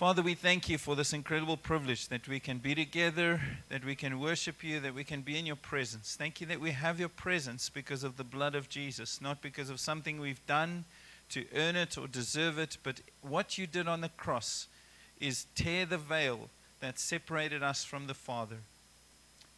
[0.00, 3.94] Father, we thank you for this incredible privilege that we can be together, that we
[3.94, 6.16] can worship you, that we can be in your presence.
[6.18, 9.68] Thank you that we have your presence because of the blood of Jesus, not because
[9.68, 10.86] of something we've done
[11.28, 14.68] to earn it or deserve it, but what you did on the cross
[15.20, 16.48] is tear the veil
[16.80, 18.56] that separated us from the Father.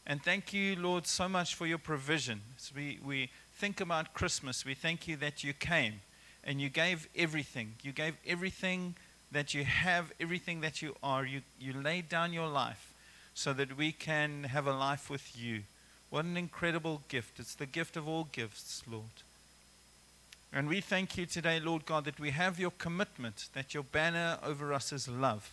[0.05, 2.41] And thank you, Lord, so much for your provision.
[2.59, 6.01] As we, we think about Christmas, we thank you that you came
[6.43, 7.75] and you gave everything.
[7.85, 8.97] You gave everything
[9.33, 11.25] that you have, everything that you are.
[11.25, 12.93] You, you laid down your life
[13.35, 15.63] so that we can have a life with you.
[16.11, 17.41] What an incredible gift.
[17.41, 19.23] It's the gift of all gifts, Lord.
[20.53, 24.37] And we thank you today, Lord God, that we have your commitment, that your banner
[24.45, 25.51] over us is love,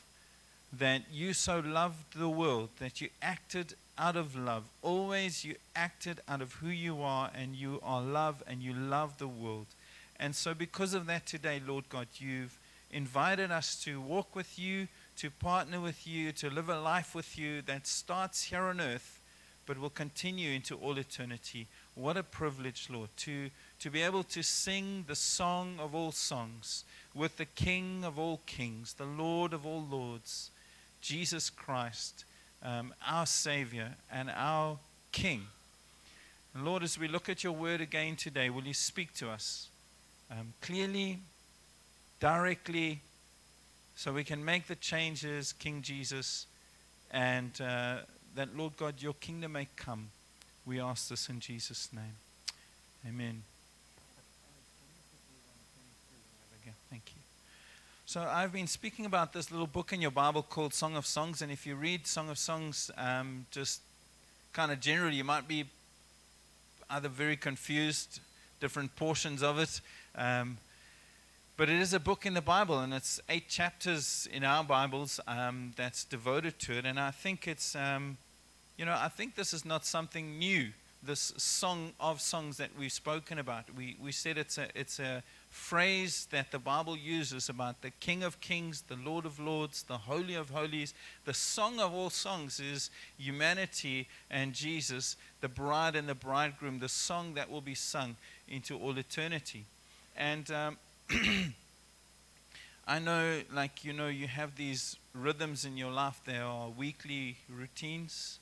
[0.78, 4.66] that you so loved the world, that you acted out of love.
[4.82, 9.18] Always you acted out of who you are, and you are love, and you love
[9.20, 9.68] the world.
[10.20, 12.59] And so, because of that today, Lord God, you've
[12.92, 17.38] invited us to walk with you, to partner with you, to live a life with
[17.38, 19.20] you that starts here on earth,
[19.66, 21.68] but will continue into all eternity.
[21.96, 23.50] What a privilege, Lord, to,
[23.82, 26.84] to be able to sing the song of all songs
[27.14, 30.50] with the King of all kings, the Lord of all lords,
[31.02, 32.24] Jesus Christ,
[32.64, 34.78] um, our Savior and our
[35.12, 35.48] King.
[36.56, 39.68] Lord, as we look at your word again today, will you speak to us
[40.32, 41.20] um, clearly
[42.20, 43.02] directly
[43.96, 46.46] so we can make the changes, King Jesus,
[47.12, 47.98] and uh,
[48.36, 50.10] that, Lord God, your kingdom may come.
[50.66, 52.16] We ask this in Jesus' name.
[53.08, 53.44] Amen.
[56.90, 57.22] Thank you.
[58.06, 61.42] So, I've been speaking about this little book in your Bible called Song of Songs,
[61.42, 63.82] and if you read Song of Songs, um, just
[64.54, 65.66] kind of generally, you might be
[66.90, 68.20] either very confused,
[68.60, 69.82] different portions of it.
[70.16, 70.58] Um,
[71.60, 75.20] but it is a book in the Bible, and it's eight chapters in our Bibles
[75.28, 76.86] um, that's devoted to it.
[76.86, 78.16] And I think it's, um,
[78.78, 80.70] you know, I think this is not something new.
[81.04, 83.66] This song of songs that we've spoken about.
[83.76, 88.24] We, we said it's a, it's a phrase that the Bible uses about the King
[88.24, 90.94] of Kings, the Lord of Lords, the Holy of Holies.
[91.26, 96.88] The song of all songs is humanity and Jesus, the bride and the bridegroom, the
[96.88, 98.16] song that will be sung
[98.48, 99.66] into all eternity.
[100.16, 100.78] And um,
[102.88, 106.20] I know, like, you know, you have these rhythms in your life.
[106.26, 108.40] There are weekly routines,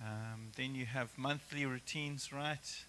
[0.00, 2.84] um, then you have monthly routines, right?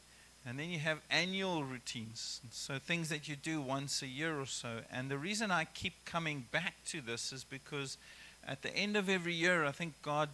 [0.45, 2.41] And then you have annual routines.
[2.51, 4.79] So things that you do once a year or so.
[4.91, 7.97] And the reason I keep coming back to this is because
[8.47, 10.29] at the end of every year, I think God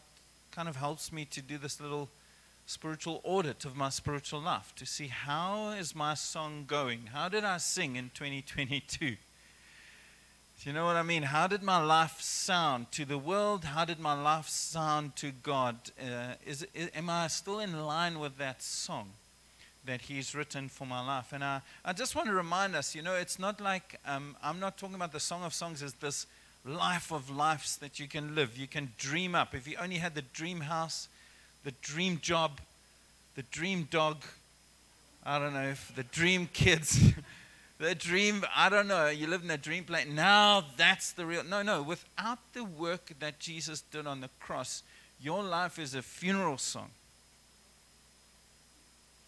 [0.51, 2.09] kind of helps me to do this little
[2.65, 7.07] spiritual audit of my spiritual life to see how is my song going?
[7.13, 9.15] How did I sing in 2022?
[10.63, 11.23] Do you know what I mean?
[11.23, 13.65] How did my life sound to the world?
[13.65, 15.75] How did my life sound to God?
[15.99, 19.09] Uh, is, is, am I still in line with that song
[19.85, 21.33] that He's written for my life?
[21.33, 24.61] And I, I just want to remind us, you know, it's not like um, I'm
[24.61, 26.27] not talking about the Song of Songs as this
[26.63, 28.57] life of lives that you can live.
[28.57, 29.53] You can dream up.
[29.53, 31.09] If you only had the dream house,
[31.63, 32.59] the dream job,
[33.35, 34.23] the dream dog,
[35.25, 37.13] I don't know, if the dream kids,
[37.79, 40.07] the dream, I don't know, you live in a dream place.
[40.07, 41.43] Now that's the real.
[41.43, 44.83] No, no, without the work that Jesus did on the cross,
[45.21, 46.89] your life is a funeral song.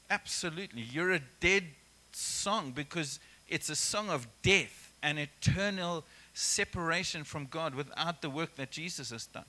[0.10, 0.82] Absolutely.
[0.82, 1.64] You're a dead
[2.12, 6.04] song because it's a song of death and eternal
[6.34, 9.46] separation from God without the work that Jesus has done.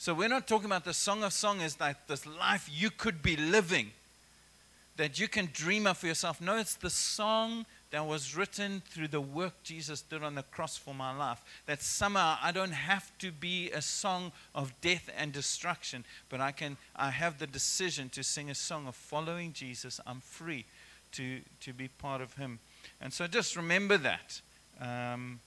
[0.00, 3.20] So we're not talking about the Song of Song as like this life you could
[3.20, 3.90] be living
[4.96, 6.40] that you can dream of for yourself.
[6.40, 10.78] No, it's the song that was written through the work Jesus did on the cross
[10.78, 11.42] for my life.
[11.66, 16.52] That somehow I don't have to be a song of death and destruction, but I
[16.52, 20.00] can I have the decision to sing a song of following Jesus.
[20.06, 20.64] I'm free
[21.12, 22.58] to to be part of Him.
[23.02, 24.40] And so just remember that.
[24.80, 25.40] Um,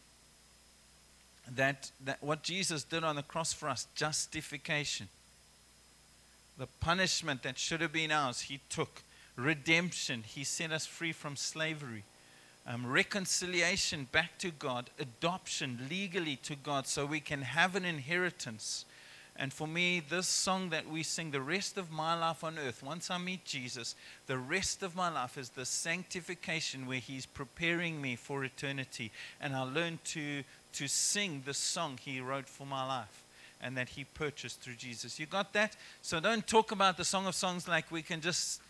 [1.56, 5.08] that, that what Jesus did on the cross for us, justification,
[6.58, 9.02] the punishment that should have been ours, He took.
[9.36, 12.04] Redemption, He set us free from slavery.
[12.66, 18.86] Um, reconciliation back to God, adoption legally to God, so we can have an inheritance.
[19.36, 22.84] And for me, this song that we sing, the rest of my life on earth,
[22.84, 23.96] once I meet Jesus,
[24.28, 29.12] the rest of my life is the sanctification where He's preparing me for eternity.
[29.42, 33.24] And I learn to to sing the song he wrote for my life
[33.62, 35.20] and that he purchased through Jesus.
[35.20, 35.76] You got that?
[36.02, 38.62] So don't talk about the Song of Songs like we can just,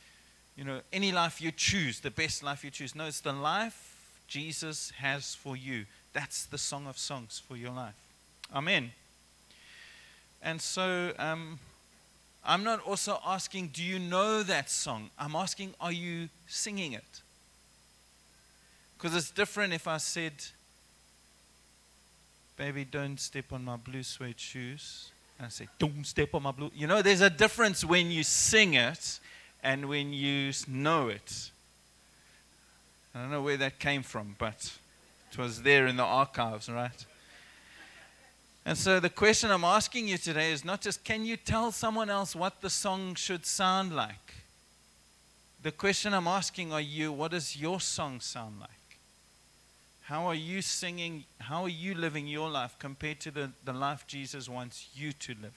[0.55, 2.93] you know, any life you choose, the best life you choose.
[2.93, 3.95] No, it's the life
[4.27, 5.85] Jesus has for you.
[6.13, 7.95] That's the Song of Songs for your life.
[8.53, 8.91] Amen.
[10.43, 11.57] And so um,
[12.45, 15.09] I'm not also asking, do you know that song?
[15.17, 17.21] I'm asking, are you singing it?
[18.97, 20.33] Because it's different if I said,
[22.57, 25.11] baby, don't step on my blue suede shoes.
[25.37, 26.71] And I say, don't step on my blue.
[26.75, 29.19] You know, there's a difference when you sing it
[29.63, 31.51] and when you know it.
[33.15, 34.71] I don't know where that came from, but
[35.31, 37.05] it was there in the archives, right?
[38.65, 42.09] And so the question I'm asking you today is not just can you tell someone
[42.09, 44.33] else what the song should sound like?
[45.61, 48.69] The question I'm asking are you, what does your song sound like?
[50.03, 51.23] How are you singing?
[51.39, 55.35] How are you living your life compared to the, the life Jesus wants you to
[55.41, 55.55] live?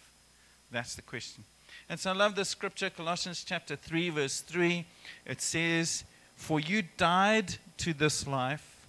[0.70, 1.42] That's the question.
[1.88, 4.84] And so I love the scripture, Colossians chapter 3, verse 3.
[5.24, 6.04] It says,
[6.36, 8.86] For you died to this life,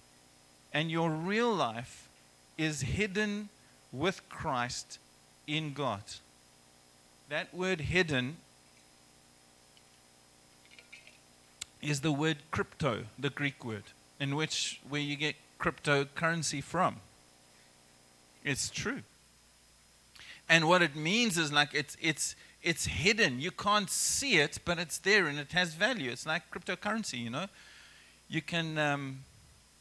[0.72, 2.08] and your real life
[2.56, 3.48] is hidden
[3.92, 4.98] with Christ
[5.46, 6.02] in God.
[7.30, 8.36] That word hidden
[11.82, 13.84] is the word crypto, the Greek word,
[14.20, 16.96] in which where you get cryptocurrency from.
[18.44, 19.02] It's true.
[20.48, 23.40] And what it means is like it's it's it's hidden.
[23.40, 26.10] You can't see it, but it's there and it has value.
[26.10, 27.46] It's like cryptocurrency, you know.
[28.28, 29.20] You can um,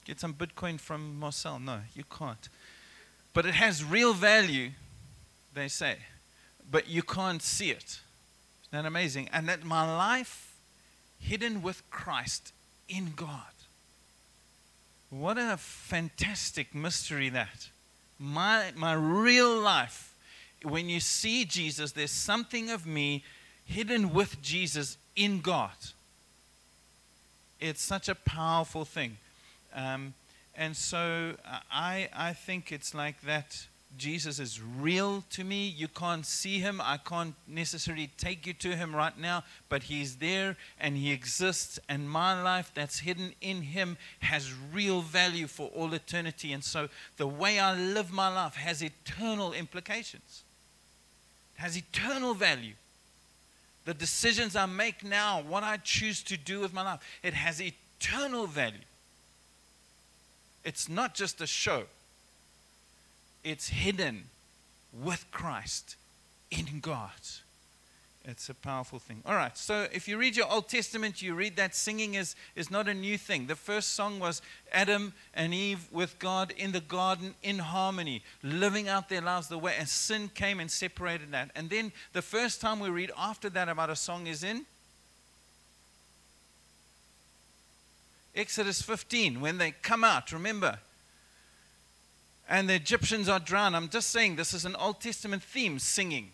[0.06, 1.59] get some Bitcoin from Marcel.
[1.59, 2.50] No, you can't.
[3.33, 4.71] But it has real value,
[5.53, 5.97] they say.
[6.69, 8.00] But you can't see it.
[8.63, 9.30] Isn't that amazing?
[9.31, 10.53] And that my life
[11.19, 12.51] hidden with Christ
[12.88, 13.56] in God.
[15.09, 17.69] What a fantastic mystery that.
[18.19, 20.13] My, my real life,
[20.63, 23.24] when you see Jesus, there's something of me
[23.65, 25.71] hidden with Jesus in God.
[27.59, 29.18] It's such a powerful thing.
[29.74, 30.13] Um,
[30.56, 35.68] and so uh, I, I think it's like that Jesus is real to me.
[35.68, 36.81] You can't see him.
[36.84, 41.80] I can't necessarily take you to him right now, but he's there and he exists.
[41.88, 46.51] And my life that's hidden in him has real value for all eternity.
[46.54, 50.44] And so the way I live my life has eternal implications,
[51.56, 52.74] it has eternal value.
[53.86, 57.62] The decisions I make now, what I choose to do with my life, it has
[57.62, 58.80] eternal value.
[60.66, 61.86] It's not just a show
[63.44, 64.25] it's hidden
[64.94, 65.95] with Christ
[66.51, 67.12] in God.
[68.25, 69.22] It's a powerful thing.
[69.25, 72.69] All right, so if you read your Old Testament, you read that singing is, is
[72.69, 73.48] not a new thing.
[73.48, 74.42] The first song was
[74.74, 79.57] Adam and Eve with God in the garden in harmony, living out their lives the
[79.57, 81.51] way, and sin came and separated that.
[81.56, 84.66] And then the first time we read after that about a song is in
[88.38, 90.78] Exodus 15, when they come out, remember,
[92.49, 93.75] and the Egyptians are drowned.
[93.75, 96.31] I'm just saying this is an Old Testament theme singing.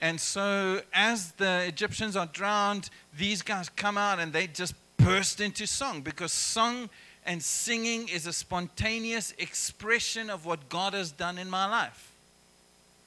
[0.00, 5.40] And so, as the Egyptians are drowned, these guys come out and they just burst
[5.40, 6.90] into song because song
[7.24, 12.12] and singing is a spontaneous expression of what God has done in my life.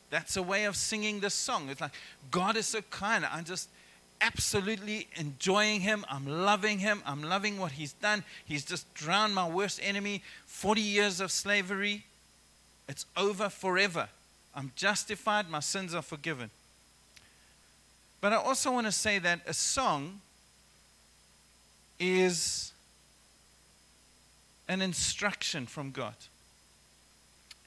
[0.10, 1.70] That's a way of singing this song.
[1.70, 1.94] It's like,
[2.32, 3.26] God is so kind.
[3.26, 3.70] I just,
[4.22, 6.06] absolutely enjoying him.
[6.10, 7.02] I'm loving him.
[7.06, 8.24] I'm loving what he's done.
[8.46, 10.24] He's just drowned my worst enemy.
[10.46, 12.06] 40 years of slavery.
[12.88, 14.10] It's over forever.
[14.56, 15.50] I'm justified.
[15.50, 16.50] My sins are forgiven.
[18.22, 20.22] But I also want to say that a song
[22.00, 22.74] is
[24.68, 26.16] an instruction from God.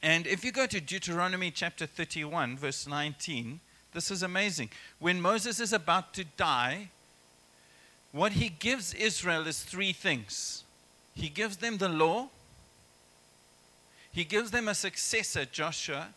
[0.03, 3.61] And if you go to Deuteronomy chapter 31, verse 19,
[3.93, 4.71] this is amazing.
[4.99, 6.91] When Moses is about to die,
[8.13, 10.65] what he gives Israel is three things
[11.15, 12.29] he gives them the law,
[14.13, 16.09] he gives them a successor, Joshua,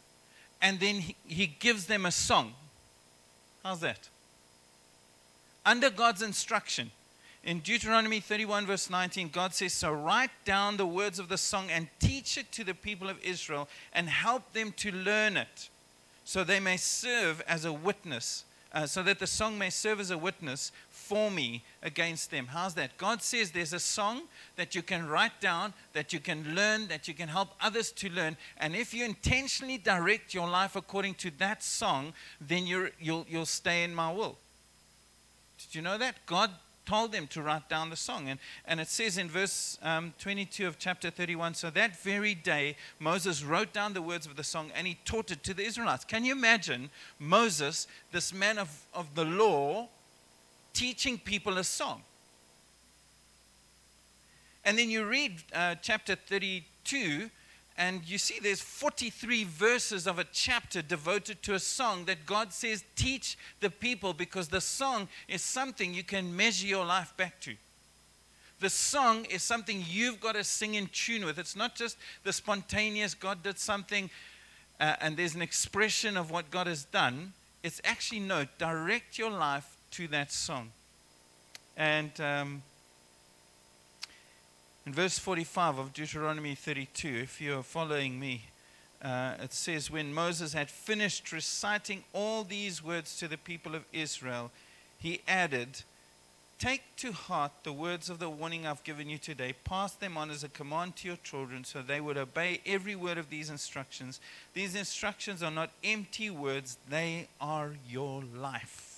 [0.61, 2.53] and then he, he gives them a song.
[3.63, 4.07] How's that?
[5.65, 6.91] Under God's instruction.
[7.43, 11.69] In Deuteronomy 31, verse 19, God says, So write down the words of the song
[11.69, 15.69] and teach it to the people of Israel and help them to learn it
[16.23, 20.11] so they may serve as a witness, uh, so that the song may serve as
[20.11, 22.47] a witness for me against them.
[22.47, 22.97] How's that?
[22.97, 24.21] God says there's a song
[24.55, 28.09] that you can write down, that you can learn, that you can help others to
[28.09, 28.37] learn.
[28.57, 33.25] And if you intentionally direct your life according to that song, then you will you'll,
[33.29, 34.37] you'll stay in my will.
[35.59, 36.15] Did you know that?
[36.25, 36.49] God
[36.85, 38.29] told them to write down the song.
[38.29, 42.75] And, and it says in verse um, 22 of chapter 31 so that very day,
[42.99, 46.05] Moses wrote down the words of the song and he taught it to the Israelites.
[46.05, 49.87] Can you imagine Moses, this man of, of the law,
[50.73, 52.01] teaching people a song?
[54.65, 57.29] And then you read uh, chapter 32,
[57.77, 62.53] And you see, there's 43 verses of a chapter devoted to a song that God
[62.53, 67.39] says, teach the people because the song is something you can measure your life back
[67.41, 67.55] to.
[68.59, 71.39] The song is something you've got to sing in tune with.
[71.39, 74.09] It's not just the spontaneous, God did something
[74.79, 77.33] uh, and there's an expression of what God has done.
[77.63, 80.69] It's actually, no, direct your life to that song.
[81.75, 82.11] And.
[82.21, 82.61] Um,
[84.85, 88.45] in verse 45 of Deuteronomy 32, if you're following me,
[89.01, 93.85] uh, it says, When Moses had finished reciting all these words to the people of
[93.93, 94.51] Israel,
[94.99, 95.83] he added,
[96.59, 99.53] Take to heart the words of the warning I've given you today.
[99.65, 103.17] Pass them on as a command to your children so they would obey every word
[103.17, 104.19] of these instructions.
[104.53, 108.92] These instructions are not empty words, they are your life.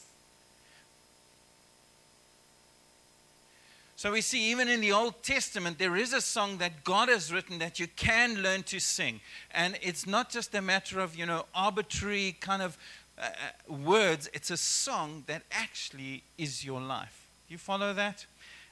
[3.98, 7.32] So we see even in the Old Testament, there is a song that God has
[7.32, 9.22] written that you can learn to sing.
[9.52, 12.78] And it's not just a matter of, you know, arbitrary kind of
[13.18, 13.28] uh,
[13.70, 17.26] uh, words, it's a song that actually is your life.
[17.48, 18.26] You follow that?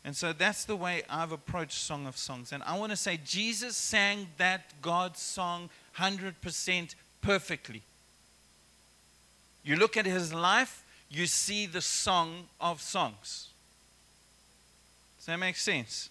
[0.04, 2.52] And so that's the way I've approached Song of Songs.
[2.52, 7.84] And I want to say Jesus sang that God song 100% perfectly.
[9.64, 13.53] You look at his life, you see the song of songs.
[15.24, 16.10] Does that make sense?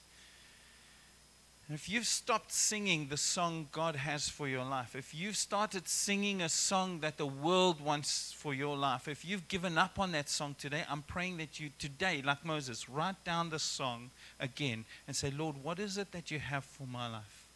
[1.69, 6.41] if you've stopped singing the song God has for your life, if you've started singing
[6.41, 10.31] a song that the world wants for your life, if you've given up on that
[10.31, 15.15] song today, I'm praying that you today, like Moses, write down the song again and
[15.15, 17.47] say, Lord, what is it that you have for my life?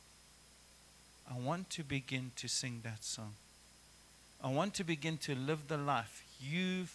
[1.31, 3.33] I want to begin to sing that song.
[4.45, 6.95] I want to begin to live the life you've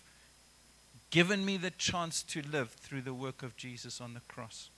[1.12, 4.70] given me the chance to live through the work of Jesus on the cross.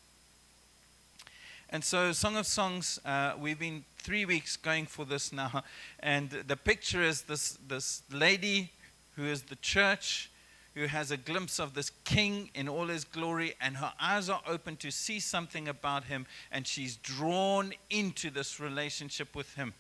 [1.70, 5.64] And so, Song of Songs, uh, we've been three weeks going for this now.
[6.02, 8.72] And the picture is this, this lady
[9.16, 10.30] who is the church,
[10.76, 14.42] who has a glimpse of this king in all his glory, and her eyes are
[14.48, 19.74] open to see something about him, and she's drawn into this relationship with him.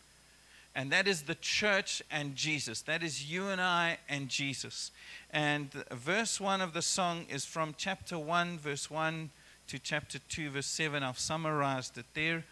[0.75, 2.82] And that is the church and Jesus.
[2.82, 4.92] That is you and I and Jesus.
[5.32, 9.30] And verse 1 of the song is from chapter 1, verse 1
[9.68, 11.03] to chapter 2, verse 7.
[11.03, 12.44] I've summarized it there.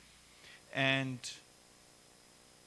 [0.74, 1.20] And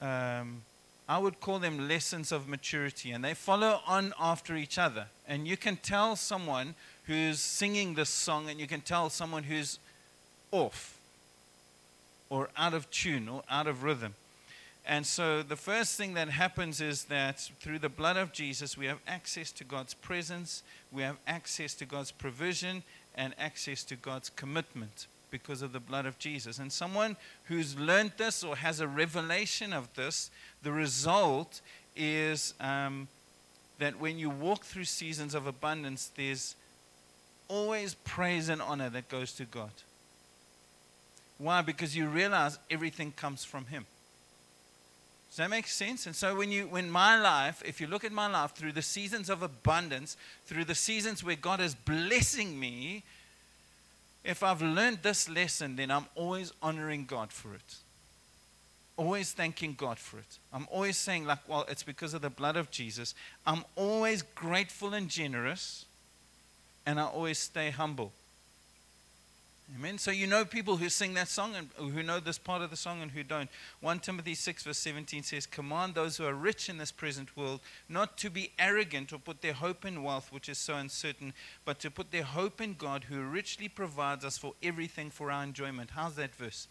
[0.01, 0.63] um,
[1.09, 3.13] I would call them lessons of maturity.
[3.13, 5.07] And they follow on after each other.
[5.29, 9.79] And you can tell someone who's singing this song, and you can tell someone who's
[10.51, 10.99] off
[12.29, 14.15] or out of tune or out of rhythm.
[14.87, 18.87] And so the first thing that happens is that through the blood of Jesus, we
[18.87, 20.63] have access to God's presence,
[20.93, 22.83] we have access to God's provision,
[23.15, 26.59] and access to God's commitment because of the blood of Jesus.
[26.59, 30.31] And someone who's learned this or has a revelation of this,
[30.63, 31.61] the result
[31.97, 33.09] is um,
[33.79, 36.57] that when you walk through seasons of abundance, there's
[37.49, 39.71] always praise and honor that goes to God.
[41.39, 41.63] Why?
[41.63, 43.87] Because you realize everything comes from Him.
[45.35, 46.07] Does that make sense?
[46.07, 48.83] And so when you when my life, if you look at my life through the
[48.83, 53.03] seasons of abundance, through the seasons where God is blessing me,
[54.23, 57.75] if I've learned this lesson, then I'm always honoring God for it.
[58.97, 60.39] Always thanking God for it.
[60.53, 63.13] I'm always saying, like, well, it's because of the blood of Jesus.
[63.45, 65.85] I'm always grateful and generous,
[66.87, 68.13] and I always stay humble.
[69.73, 69.97] Amen.
[69.97, 72.77] So you know people who sing that song and who know this part of the
[72.77, 73.49] song and who don't.
[73.81, 77.61] 1 Timothy 6, verse 17 says, Command those who are rich in this present world
[77.89, 81.33] not to be arrogant or put their hope in wealth, which is so uncertain,
[81.65, 85.43] but to put their hope in God, who richly provides us for everything for our
[85.43, 85.91] enjoyment.
[85.95, 86.69] How's that verse?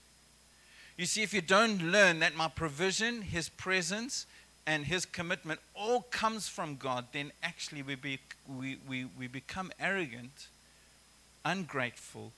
[0.96, 4.28] You see, if you don't learn that my provision, His presence,
[4.68, 9.72] and His commitment all comes from God, then actually we, be, we, we, we become
[9.80, 10.48] arrogant,
[11.44, 12.32] ungrateful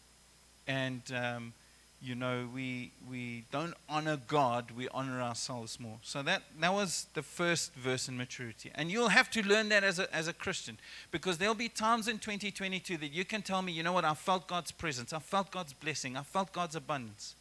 [0.68, 1.54] and um,
[2.02, 5.98] you know we we don't honor God, we honor ourselves more.
[6.04, 9.84] So that that was the first verse in maturity, and you'll have to learn that
[9.84, 10.78] as a as a Christian,
[11.12, 14.14] because there'll be times in 2022 that you can tell me, you know what, I
[14.14, 17.36] felt God's presence, I felt God's blessing, I felt God's abundance.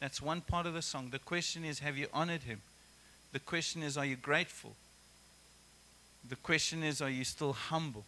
[0.00, 1.10] That's one part of the song.
[1.12, 2.60] The question is, have you honored Him?
[3.32, 4.74] The question is, are you grateful?
[6.28, 8.04] The question is, are you still humble?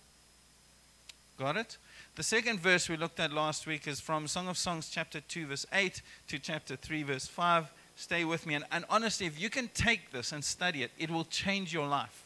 [1.39, 1.77] Got it?
[2.17, 5.47] The second verse we looked at last week is from Song of Songs, chapter 2,
[5.47, 7.73] verse 8 to chapter 3, verse 5.
[7.97, 8.55] Stay with me.
[8.55, 11.89] And, and honestly, if you can take this and study it, it will change your
[11.89, 12.25] life.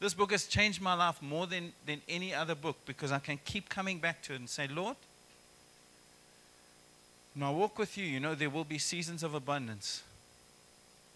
[0.00, 3.38] This book has changed my life more than, than any other book because I can
[3.44, 4.96] keep coming back to it and say, Lord,
[7.34, 10.02] when I walk with you, you know, there will be seasons of abundance.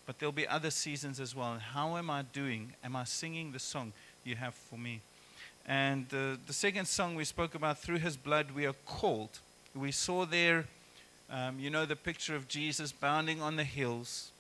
[0.07, 1.52] but there'll be other seasons as well.
[1.52, 2.73] And how am I doing?
[2.85, 3.93] Am I singing the song
[4.25, 5.00] you have for me?
[5.66, 9.40] And uh, the second song we spoke about, Through His Blood We Are Called.
[9.75, 10.66] We saw there,
[11.28, 14.30] um, you know, the picture of Jesus bounding on the hills.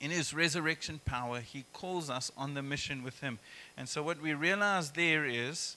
[0.00, 3.38] In his resurrection power, he calls us on the mission with him.
[3.76, 5.76] And so, what we realize there is,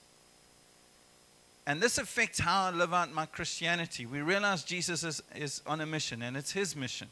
[1.68, 4.06] and this affects how I live out my Christianity.
[4.06, 7.10] We realize Jesus is, is on a mission, and it's his mission.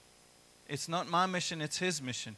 [0.70, 2.36] It's not my mission, it's his mission.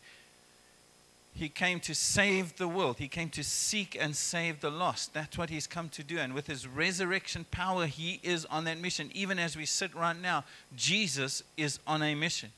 [1.36, 2.98] He came to save the world.
[2.98, 5.14] He came to seek and save the lost.
[5.14, 6.18] That's what he's come to do.
[6.18, 9.12] And with his resurrection power, he is on that mission.
[9.14, 10.46] Even as we sit right now,
[10.78, 12.52] Jesus is on a mission.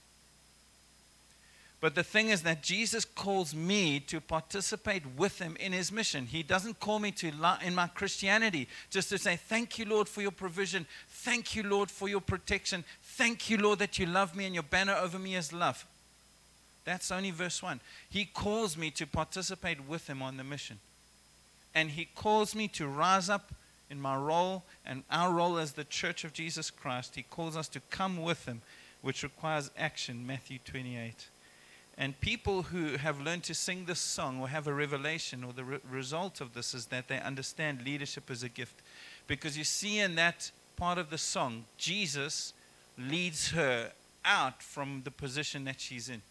[1.82, 6.28] But the thing is that Jesus calls me to participate with him in his mission.
[6.28, 7.32] He doesn't call me to,
[7.64, 10.86] in my Christianity, just to say, Thank you, Lord, for your provision.
[11.10, 12.84] Thank you, Lord, for your protection.
[13.02, 15.86] Thank you, Lord, that you love me and your banner over me is love.
[16.88, 17.82] That's only verse 1.
[18.10, 20.80] He calls me to participate with him on the mission.
[21.76, 23.52] And he calls me to rise up
[23.90, 27.16] in my role and our role as the church of Jesus Christ.
[27.16, 28.62] He calls us to come with him,
[29.02, 31.28] which requires action, Matthew 28.
[31.98, 35.66] And people who have learned to sing this song or have a revelation, or the
[35.66, 38.82] re- result of this is that they understand leadership as a gift.
[39.28, 42.54] Because you see in that part of the song, Jesus
[42.98, 43.92] leads her
[44.24, 46.22] out from the position that she's in.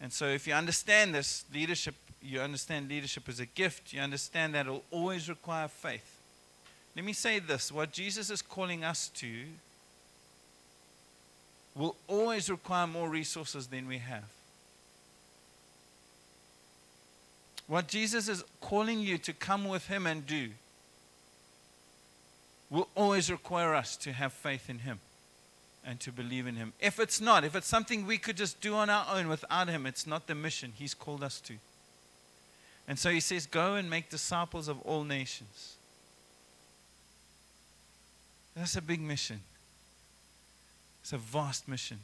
[0.00, 4.54] And so, if you understand this leadership, you understand leadership as a gift, you understand
[4.54, 6.20] that it will always require faith.
[6.94, 9.44] Let me say this what Jesus is calling us to
[11.74, 14.24] will always require more resources than we have.
[17.66, 20.50] What Jesus is calling you to come with Him and do
[22.70, 25.00] will always require us to have faith in Him
[25.88, 26.74] and to believe in Him.
[26.78, 29.86] If it's not, if it's something we could just do on our own without Him,
[29.86, 31.54] it's not the mission He's called us to.
[32.86, 35.76] And so He says, Go and make disciples of all nations.
[38.54, 39.40] That's a big mission.
[41.00, 42.00] It's a vast mission.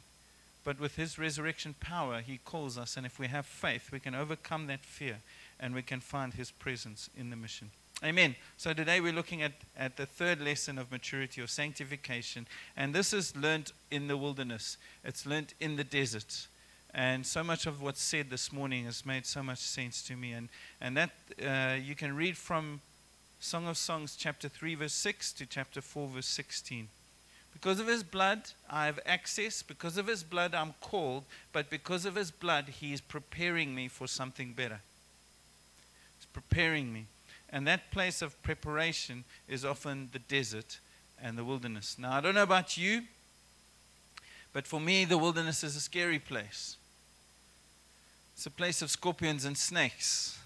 [0.63, 4.15] But with his resurrection power, he calls us, and if we have faith, we can
[4.15, 5.17] overcome that fear
[5.59, 7.69] and we can find his presence in the mission.
[8.03, 8.35] Amen.
[8.57, 12.45] So today we're looking at, at the third lesson of maturity or sanctification.
[12.75, 16.47] And this is learned in the wilderness, it's learned in the desert.
[16.93, 20.33] And so much of what's said this morning has made so much sense to me.
[20.33, 21.09] And, and that
[21.45, 22.81] uh, you can read from
[23.39, 26.87] Song of Songs, chapter 3, verse 6 to chapter 4, verse 16.
[27.53, 29.61] Because of his blood, I have access.
[29.61, 31.23] Because of his blood, I'm called.
[31.53, 34.81] But because of his blood, he is preparing me for something better.
[36.17, 37.05] He's preparing me.
[37.55, 40.79] And that place of preparation is often the desert
[41.21, 41.95] and the wilderness.
[41.97, 43.03] Now, I don't know about you,
[44.51, 46.75] but for me, the wilderness is a scary place.
[48.33, 50.37] It's a place of scorpions and snakes.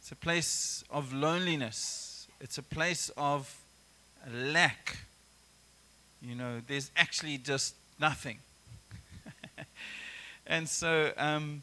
[0.00, 2.26] It's a place of loneliness.
[2.40, 3.54] It's a place of
[4.32, 4.96] lack
[6.22, 8.38] you know, there's actually just nothing.
[10.46, 11.62] and so, um,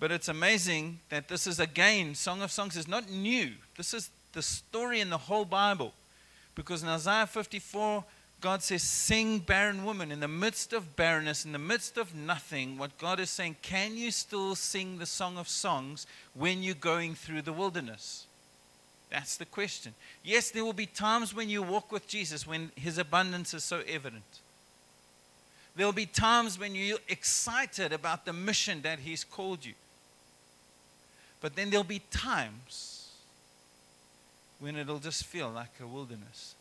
[0.00, 3.52] but it's amazing that this is again, Song of Songs is not new.
[3.76, 5.92] This is the story in the whole Bible.
[6.54, 8.02] Because in Isaiah 54,
[8.40, 10.10] God says, Sing, barren woman.
[10.10, 13.96] In the midst of barrenness, in the midst of nothing, what God is saying, can
[13.98, 18.26] you still sing the Song of Songs when you're going through the wilderness?
[19.10, 19.92] That's the question.
[20.24, 23.82] Yes, there will be times when you walk with Jesus when his abundance is so
[23.86, 24.24] evident.
[25.76, 29.74] There will be times when you're excited about the mission that he's called you.
[31.40, 33.08] But then there'll be times
[34.58, 36.54] when it'll just feel like a wilderness.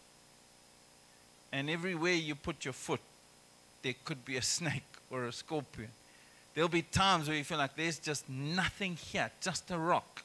[1.51, 3.01] And everywhere you put your foot,
[3.81, 5.89] there could be a snake or a scorpion.
[6.53, 10.23] There'll be times where you feel like there's just nothing here, just a rock.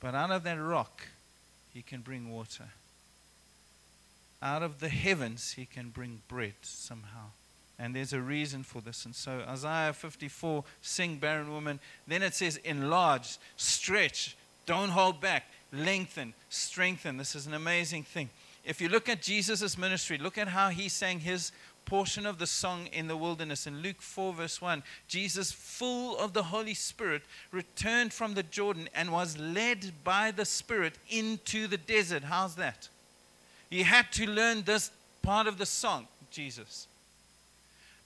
[0.00, 1.02] But out of that rock,
[1.72, 2.68] he can bring water.
[4.40, 7.30] Out of the heavens, he can bring bread somehow.
[7.82, 9.06] And there's a reason for this.
[9.06, 11.80] And so, Isaiah 54, sing, barren woman.
[12.06, 17.16] Then it says, enlarge, stretch, don't hold back, lengthen, strengthen.
[17.16, 18.30] This is an amazing thing.
[18.64, 21.50] If you look at Jesus' ministry, look at how he sang his
[21.84, 23.66] portion of the song in the wilderness.
[23.66, 28.88] In Luke 4, verse 1, Jesus, full of the Holy Spirit, returned from the Jordan
[28.94, 32.22] and was led by the Spirit into the desert.
[32.22, 32.88] How's that?
[33.70, 36.86] He had to learn this part of the song, Jesus.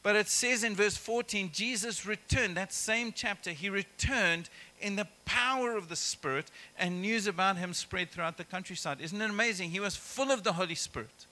[0.07, 4.49] But it says in verse 14, Jesus returned, that same chapter, he returned
[4.81, 9.01] in the power of the Spirit, and news about him spread throughout the countryside.
[9.01, 9.71] Isn't it amazing?
[9.71, 11.27] He was full of the Holy Spirit.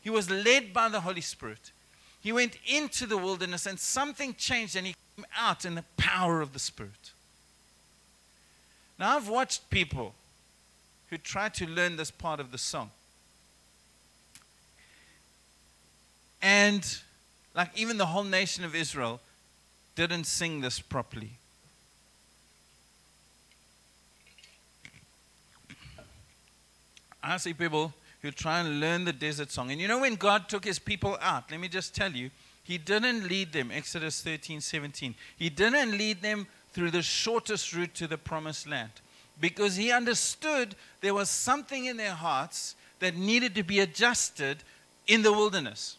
[0.00, 1.72] He was led by the Holy Spirit.
[2.20, 6.40] He went into the wilderness and something changed and he came out in the power
[6.40, 7.10] of the Spirit.
[8.96, 10.14] Now, I've watched people
[11.08, 12.92] who try to learn this part of the song.
[16.40, 17.00] And,
[17.54, 19.20] like, even the whole nation of Israel
[19.96, 21.32] didn't sing this properly.
[27.22, 29.70] I see people who try and learn the desert song.
[29.70, 32.30] And you know, when God took his people out, let me just tell you,
[32.64, 35.14] he didn't lead them, Exodus 13, 17.
[35.36, 38.90] He didn't lead them through the shortest route to the promised land
[39.40, 44.58] because he understood there was something in their hearts that needed to be adjusted
[45.06, 45.96] in the wilderness.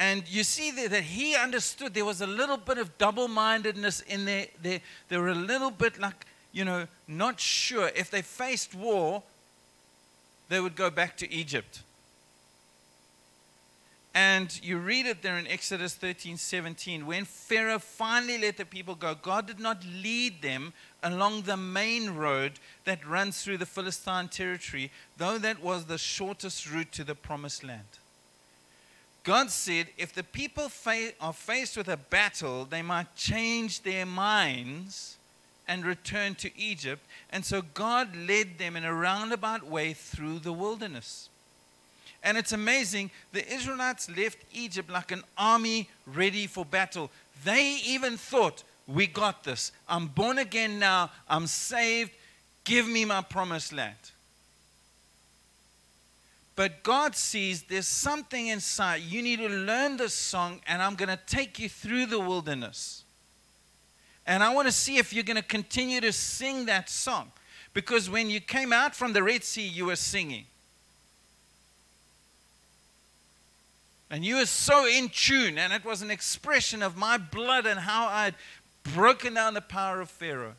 [0.00, 4.24] And you see that he understood there was a little bit of double mindedness in
[4.24, 4.46] there.
[4.62, 7.90] They, they were a little bit like, you know, not sure.
[7.94, 9.22] If they faced war,
[10.48, 11.82] they would go back to Egypt.
[14.14, 17.06] And you read it there in Exodus 13 17.
[17.06, 22.14] When Pharaoh finally let the people go, God did not lead them along the main
[22.14, 22.52] road
[22.86, 27.62] that runs through the Philistine territory, though that was the shortest route to the promised
[27.62, 27.99] land.
[29.22, 34.06] God said if the people fa- are faced with a battle, they might change their
[34.06, 35.16] minds
[35.68, 37.02] and return to Egypt.
[37.30, 41.28] And so God led them in a roundabout way through the wilderness.
[42.22, 47.10] And it's amazing, the Israelites left Egypt like an army ready for battle.
[47.44, 49.72] They even thought, We got this.
[49.88, 51.10] I'm born again now.
[51.28, 52.10] I'm saved.
[52.64, 53.96] Give me my promised land.
[56.60, 59.00] But God sees there's something inside.
[59.00, 63.02] You need to learn this song, and I'm going to take you through the wilderness.
[64.26, 67.32] And I want to see if you're going to continue to sing that song.
[67.72, 70.44] Because when you came out from the Red Sea, you were singing.
[74.10, 77.80] And you were so in tune, and it was an expression of my blood and
[77.80, 78.34] how I'd
[78.82, 80.56] broken down the power of Pharaoh.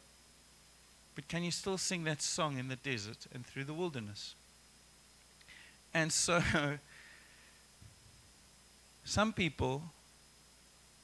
[1.13, 4.33] But can you still sing that song in the desert and through the wilderness?
[5.93, 6.41] And so,
[9.03, 9.83] some people,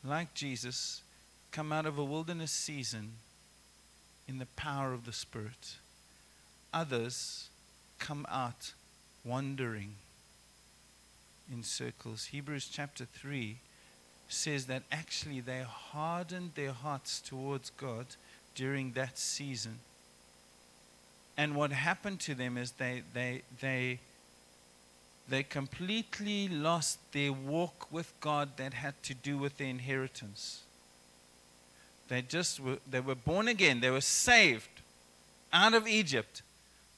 [0.04, 1.02] like Jesus,
[1.52, 3.14] come out of a wilderness season
[4.28, 5.76] in the power of the Spirit.
[6.74, 7.50] Others
[8.00, 8.74] come out
[9.24, 9.96] wandering
[11.52, 12.26] in circles.
[12.26, 13.58] Hebrews chapter 3
[14.30, 18.06] says that actually they hardened their hearts towards God
[18.56, 19.80] during that season.
[21.38, 24.00] And what happened to them is they, they, they
[25.30, 30.64] they completely lost their walk with God that had to do with their inheritance.
[32.08, 34.70] They just were, they were born again, they were saved
[35.52, 36.42] out of Egypt,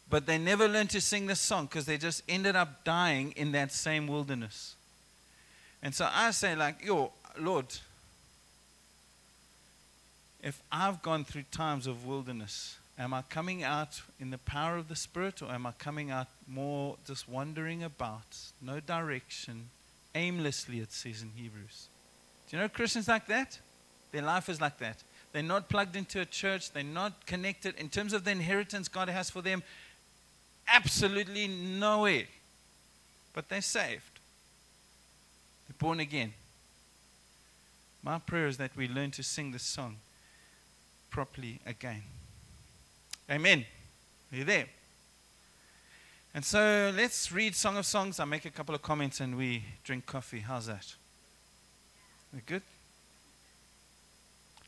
[0.09, 3.51] but they never learned to sing the song because they just ended up dying in
[3.53, 4.75] that same wilderness.
[5.81, 7.65] And so I say, like, yo, Lord,
[10.43, 14.89] if I've gone through times of wilderness, Am I coming out in the power of
[14.89, 19.69] the Spirit or am I coming out more just wandering about, no direction,
[20.13, 21.87] aimlessly, it says in Hebrews?
[22.49, 23.57] Do you know Christians like that?
[24.11, 24.97] Their life is like that.
[25.31, 27.75] They're not plugged into a church, they're not connected.
[27.75, 29.63] In terms of the inheritance God has for them,
[30.67, 32.25] absolutely nowhere.
[33.31, 34.19] But they're saved,
[35.67, 36.33] they're born again.
[38.03, 39.97] My prayer is that we learn to sing this song
[41.09, 42.03] properly again.
[43.31, 43.63] Amen.
[44.31, 44.65] Are you there?
[46.33, 48.19] And so let's read Song of Songs.
[48.19, 50.39] I'll make a couple of comments and we drink coffee.
[50.39, 50.95] How's that?
[52.33, 52.63] We good?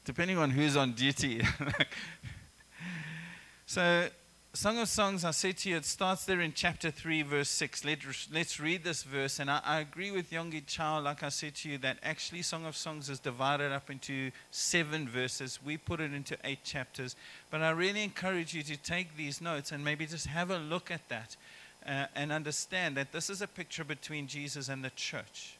[0.05, 1.41] Depending on who's on duty.
[3.65, 4.09] so
[4.53, 7.85] Song of Songs, I said to you, it starts there in chapter 3, verse 6.
[7.85, 7.99] Let,
[8.33, 9.39] let's read this verse.
[9.39, 12.65] And I, I agree with Yonggi Cho, like I said to you, that actually Song
[12.65, 15.59] of Songs is divided up into seven verses.
[15.63, 17.15] We put it into eight chapters.
[17.49, 20.91] But I really encourage you to take these notes and maybe just have a look
[20.91, 21.37] at that
[21.87, 25.55] uh, and understand that this is a picture between Jesus and the church.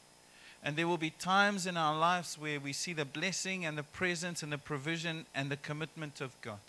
[0.62, 3.84] And there will be times in our lives where we see the blessing and the
[3.84, 6.60] presence and the provision and the commitment of God.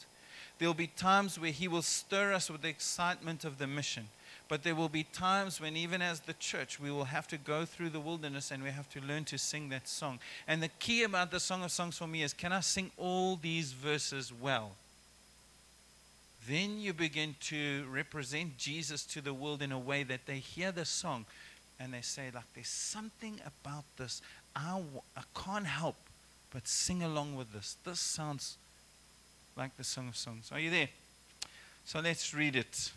[0.60, 4.08] There will be times where He will stir us with the excitement of the mission.
[4.50, 7.66] But there will be times when, even as the church, we will have to go
[7.66, 10.20] through the wilderness and we have to learn to sing that song.
[10.48, 13.36] And the key about the Song of Songs for me is can I sing all
[13.36, 14.72] these verses well?
[16.48, 20.72] Then you begin to represent Jesus to the world in a way that they hear
[20.74, 21.26] the song
[21.80, 24.22] and they say, like, there's something about this.
[24.56, 24.82] I,
[25.18, 25.96] I can't help
[26.52, 27.78] but sing along with this.
[27.84, 28.58] This sounds
[29.56, 30.50] like the Song of Songs.
[30.52, 30.90] Are you there?
[31.86, 32.92] So let's read it.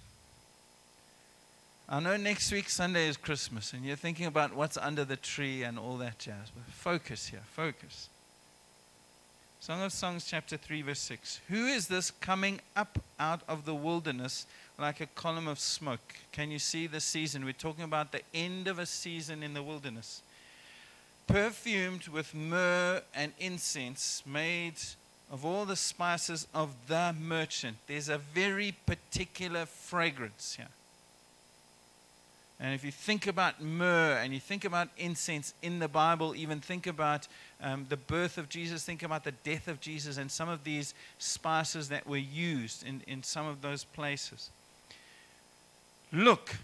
[1.88, 5.62] I know next week, Sunday, is Christmas, and you're thinking about what's under the tree
[5.62, 6.50] and all that jazz.
[6.54, 8.08] But focus here, focus.
[9.60, 11.40] Song of Songs, chapter 3, verse 6.
[11.48, 14.46] Who is this coming up out of the wilderness
[14.78, 16.14] like a column of smoke?
[16.32, 17.44] Can you see the season?
[17.44, 20.22] We're talking about the end of a season in the wilderness.
[21.26, 24.74] Perfumed with myrrh and incense, made
[25.30, 27.76] of all the spices of the merchant.
[27.86, 30.68] There's a very particular fragrance here.
[32.58, 36.60] And if you think about myrrh and you think about incense in the Bible, even
[36.60, 37.28] think about
[37.60, 40.94] um, the birth of Jesus, think about the death of Jesus, and some of these
[41.18, 44.48] spices that were used in, in some of those places.
[46.12, 46.56] Look,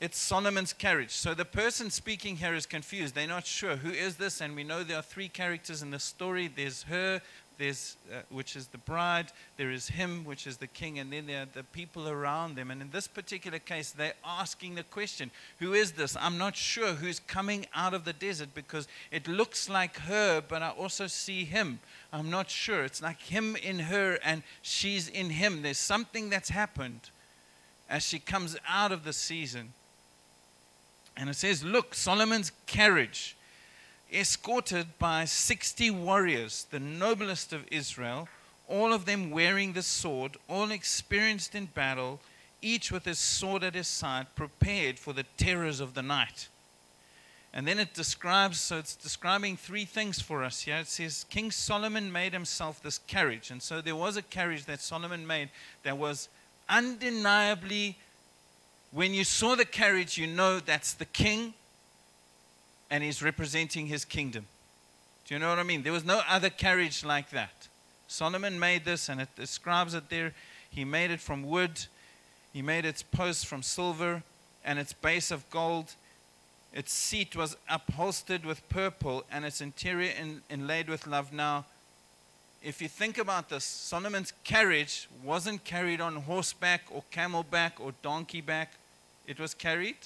[0.00, 1.10] it's Solomon's carriage.
[1.10, 3.16] So the person speaking here is confused.
[3.16, 5.98] They're not sure who is this, and we know there are three characters in the
[5.98, 6.46] story.
[6.46, 7.20] There's her,
[7.58, 11.26] there's uh, which is the bride, there is him, which is the king, and then
[11.26, 12.70] there are the people around them.
[12.70, 16.16] And in this particular case, they're asking the question, Who is this?
[16.20, 20.62] I'm not sure who's coming out of the desert because it looks like her, but
[20.62, 21.80] I also see him.
[22.12, 22.84] I'm not sure.
[22.84, 25.62] It's like him in her and she's in him.
[25.62, 27.10] There's something that's happened
[27.90, 29.72] as she comes out of the season.
[31.16, 33.36] And it says, Look, Solomon's carriage
[34.12, 38.28] escorted by 60 warriors, the noblest of Israel,
[38.68, 42.20] all of them wearing the sword, all experienced in battle,
[42.60, 46.48] each with his sword at his side, prepared for the terrors of the night.
[47.52, 50.76] And then it describes, so it's describing three things for us here.
[50.76, 53.50] It says, King Solomon made himself this carriage.
[53.50, 55.48] And so there was a carriage that Solomon made
[55.82, 56.28] that was
[56.68, 57.96] undeniably,
[58.92, 61.54] when you saw the carriage, you know that's the king
[62.90, 64.46] and he's representing his kingdom.
[65.26, 65.82] Do you know what I mean?
[65.82, 67.68] There was no other carriage like that.
[68.06, 70.32] Solomon made this, and it describes it there.
[70.70, 71.86] He made it from wood,
[72.52, 74.22] he made its posts from silver,
[74.64, 75.94] and its base of gold.
[76.72, 81.32] Its seat was upholstered with purple, and its interior in, inlaid with love.
[81.32, 81.66] Now,
[82.62, 88.40] if you think about this, Solomon's carriage wasn't carried on horseback or camelback or donkey
[88.40, 88.72] back,
[89.26, 89.96] it was carried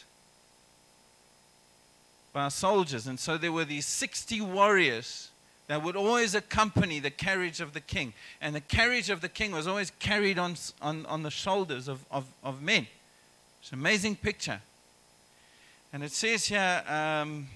[2.32, 3.06] by soldiers.
[3.06, 5.30] And so there were these 60 warriors
[5.68, 8.12] that would always accompany the carriage of the king.
[8.40, 12.04] And the carriage of the king was always carried on, on, on the shoulders of,
[12.10, 12.86] of, of men.
[13.60, 14.60] It's an amazing picture.
[15.92, 17.48] And it says here, um,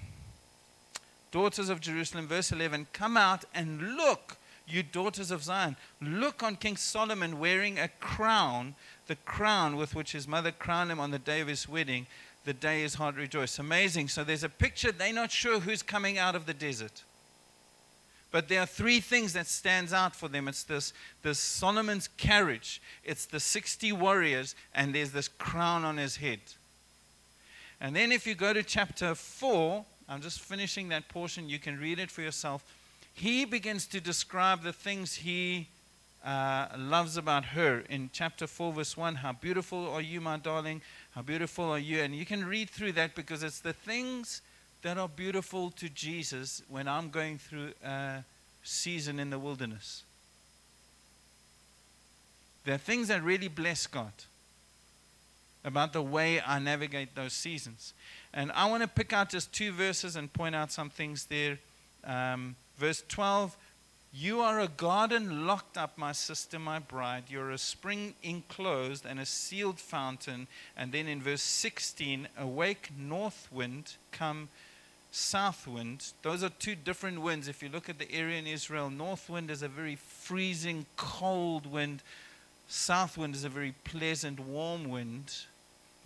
[1.32, 4.36] daughters of Jerusalem, verse 11, come out and look,
[4.68, 5.76] you daughters of Zion.
[6.00, 8.74] Look on King Solomon wearing a crown,
[9.06, 12.06] the crown with which his mother crowned him on the day of his wedding
[12.46, 13.58] the day is hard to rejoice.
[13.58, 14.08] Amazing.
[14.08, 14.92] So there's a picture.
[14.92, 17.02] They're not sure who's coming out of the desert.
[18.30, 20.46] But there are three things that stands out for them.
[20.46, 22.80] It's this, this Solomon's carriage.
[23.02, 26.40] It's the 60 warriors, and there's this crown on his head.
[27.80, 31.48] And then if you go to chapter 4, I'm just finishing that portion.
[31.48, 32.64] You can read it for yourself.
[33.12, 35.68] He begins to describe the things he
[36.24, 39.16] uh, loves about her in chapter 4, verse 1.
[39.16, 40.82] How beautiful are you, my darling?
[41.16, 42.02] How beautiful are you?
[42.02, 44.42] And you can read through that because it's the things
[44.82, 48.22] that are beautiful to Jesus when I'm going through a
[48.62, 50.04] season in the wilderness.
[52.66, 54.12] There are things that really bless God
[55.64, 57.94] about the way I navigate those seasons.
[58.34, 61.58] And I want to pick out just two verses and point out some things there.
[62.04, 63.56] Um, verse 12
[64.18, 67.24] you are a garden locked up, my sister, my bride.
[67.28, 70.46] You're a spring enclosed and a sealed fountain.
[70.74, 74.48] And then in verse 16, awake north wind, come
[75.12, 76.12] south wind.
[76.22, 77.46] Those are two different winds.
[77.46, 81.70] If you look at the area in Israel, north wind is a very freezing, cold
[81.70, 82.02] wind.
[82.68, 85.34] South wind is a very pleasant, warm wind.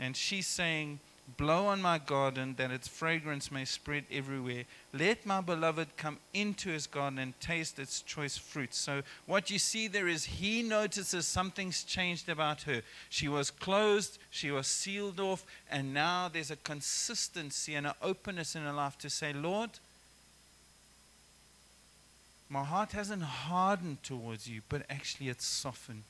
[0.00, 0.98] And she's saying,
[1.36, 4.64] Blow on my garden that its fragrance may spread everywhere.
[4.92, 8.78] Let my beloved come into his garden and taste its choice fruits.
[8.78, 12.82] So, what you see there is he notices something's changed about her.
[13.08, 18.56] She was closed, she was sealed off, and now there's a consistency and an openness
[18.56, 19.70] in her life to say, Lord,
[22.48, 26.02] my heart hasn't hardened towards you, but actually it's softened.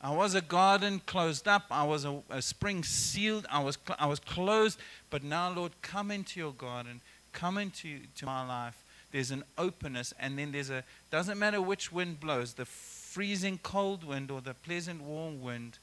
[0.00, 1.64] I was a garden closed up.
[1.70, 3.46] I was a, a spring sealed.
[3.50, 4.78] I was, cl- I was closed.
[5.10, 7.00] But now, Lord, come into your garden.
[7.32, 8.82] Come into to my life.
[9.10, 10.14] There's an openness.
[10.20, 14.54] And then there's a, doesn't matter which wind blows, the freezing cold wind or the
[14.54, 15.78] pleasant warm wind,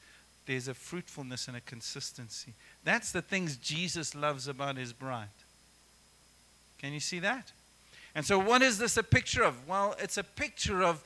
[0.46, 2.54] there's a fruitfulness and a consistency.
[2.84, 5.28] That's the things Jesus loves about his bride.
[6.78, 7.52] Can you see that?
[8.14, 9.68] And so, what is this a picture of?
[9.68, 11.04] Well, it's a picture of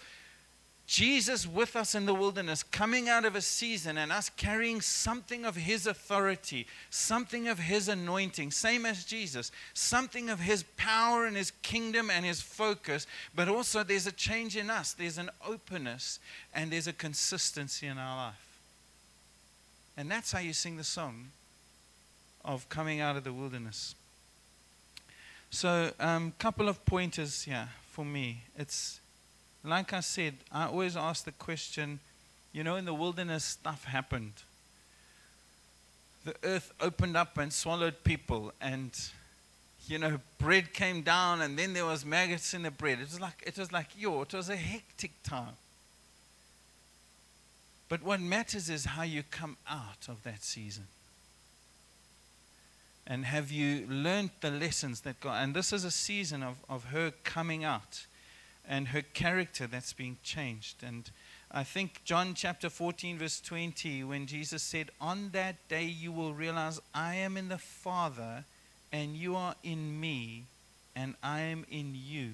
[0.91, 5.45] Jesus with us in the wilderness, coming out of a season and us carrying something
[5.45, 11.37] of His authority, something of His anointing, same as Jesus, something of His power and
[11.37, 14.93] His kingdom and His focus, but also there's a change in us.
[14.93, 16.19] There's an openness
[16.53, 18.59] and there's a consistency in our life.
[19.97, 21.29] And that's how you sing the song
[22.45, 23.95] of coming out of the wilderness.
[25.51, 28.43] So, a um, couple of pointers here for me.
[28.59, 28.99] It's
[29.65, 32.01] like I said, I always ask the question
[32.53, 34.33] you know, in the wilderness, stuff happened.
[36.25, 38.91] The earth opened up and swallowed people, and
[39.87, 42.99] you know, bread came down, and then there was maggots in the bread.
[42.99, 45.55] It was like it was like yo, it was a hectic time.
[47.89, 50.87] But what matters is how you come out of that season.
[53.07, 56.85] And have you learned the lessons that God and this is a season of, of
[56.85, 58.07] her coming out
[58.71, 60.85] and her character that's being changed.
[60.85, 61.11] And
[61.51, 66.33] I think John chapter 14, verse 20, when Jesus said, On that day you will
[66.33, 68.45] realize I am in the Father,
[68.93, 70.45] and you are in me,
[70.95, 72.31] and I am in you.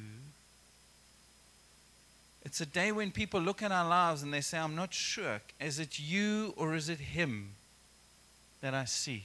[2.44, 5.40] It's a day when people look at our lives and they say, I'm not sure.
[5.58, 7.52] Is it you or is it him
[8.60, 9.24] that I see?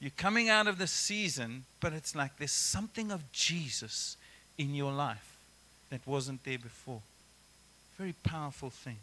[0.00, 4.16] You're coming out of the season, but it's like there's something of Jesus
[4.58, 5.31] in your life
[5.92, 7.02] that wasn't there before.
[7.98, 8.96] Very powerful thing.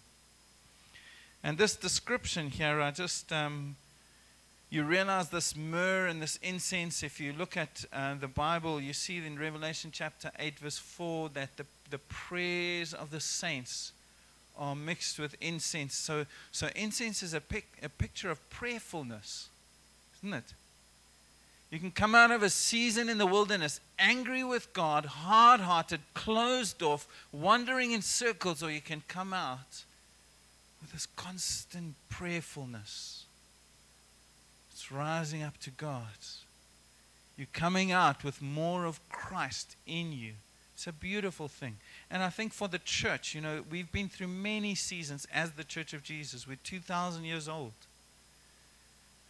[1.44, 3.76] And this description here, I just, um,
[4.72, 7.04] you realize this myrrh and this incense.
[7.04, 11.30] If you look at uh, the Bible, you see in Revelation chapter 8, verse 4,
[11.36, 13.92] that the, the prayers of the saints
[14.58, 15.94] are mixed with incense.
[15.94, 19.50] So, so incense is a, pic, a picture of prayerfulness,
[20.24, 20.54] isn't it?
[21.72, 26.02] You can come out of a season in the wilderness angry with God, hard hearted,
[26.14, 29.84] closed off, wandering in circles, or you can come out
[30.82, 33.26] with this constant prayerfulness.
[34.72, 36.06] It's rising up to God.
[37.38, 40.34] You're coming out with more of Christ in you.
[40.74, 41.78] It's a beautiful thing.
[42.10, 45.64] And I think for the church, you know, we've been through many seasons as the
[45.64, 46.48] church of Jesus.
[46.48, 47.74] We're 2,000 years old.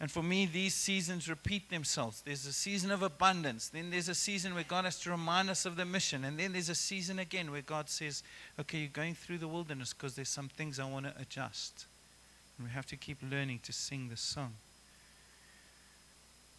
[0.00, 2.22] And for me, these seasons repeat themselves.
[2.22, 3.68] There's a season of abundance.
[3.68, 6.24] Then there's a season where God has to remind us of the mission.
[6.24, 8.22] And then there's a season again where God says,
[8.58, 11.84] okay, you're going through the wilderness because there's some things I want to adjust.
[12.56, 14.54] And we have to keep learning to sing this song.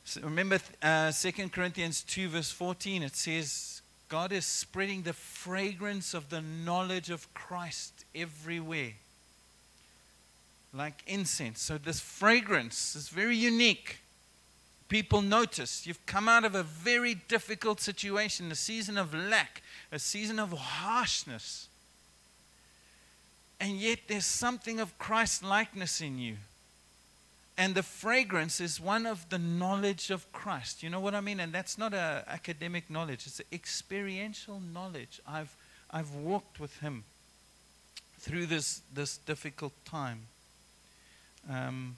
[0.05, 6.13] So remember uh, 2 Corinthians 2, verse 14, it says, God is spreading the fragrance
[6.13, 8.93] of the knowledge of Christ everywhere
[10.73, 11.61] like incense.
[11.61, 13.99] So, this fragrance is very unique.
[14.87, 19.99] People notice you've come out of a very difficult situation, a season of lack, a
[19.99, 21.67] season of harshness.
[23.59, 26.37] And yet, there's something of Christ likeness in you.
[27.57, 30.81] And the fragrance is one of the knowledge of Christ.
[30.81, 31.39] You know what I mean?
[31.39, 35.21] And that's not an academic knowledge, it's an experiential knowledge.
[35.27, 35.55] I've,
[35.91, 37.03] I've walked with Him
[38.19, 40.27] through this, this difficult time.
[41.49, 41.97] Um,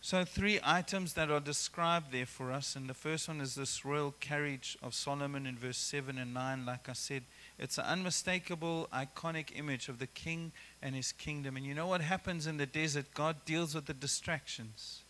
[0.00, 2.76] so, three items that are described there for us.
[2.76, 6.66] And the first one is this royal carriage of Solomon in verse 7 and 9.
[6.66, 7.22] Like I said,
[7.58, 11.56] it's an unmistakable, iconic image of the king and his kingdom.
[11.56, 13.06] And you know what happens in the desert?
[13.14, 15.00] God deals with the distractions.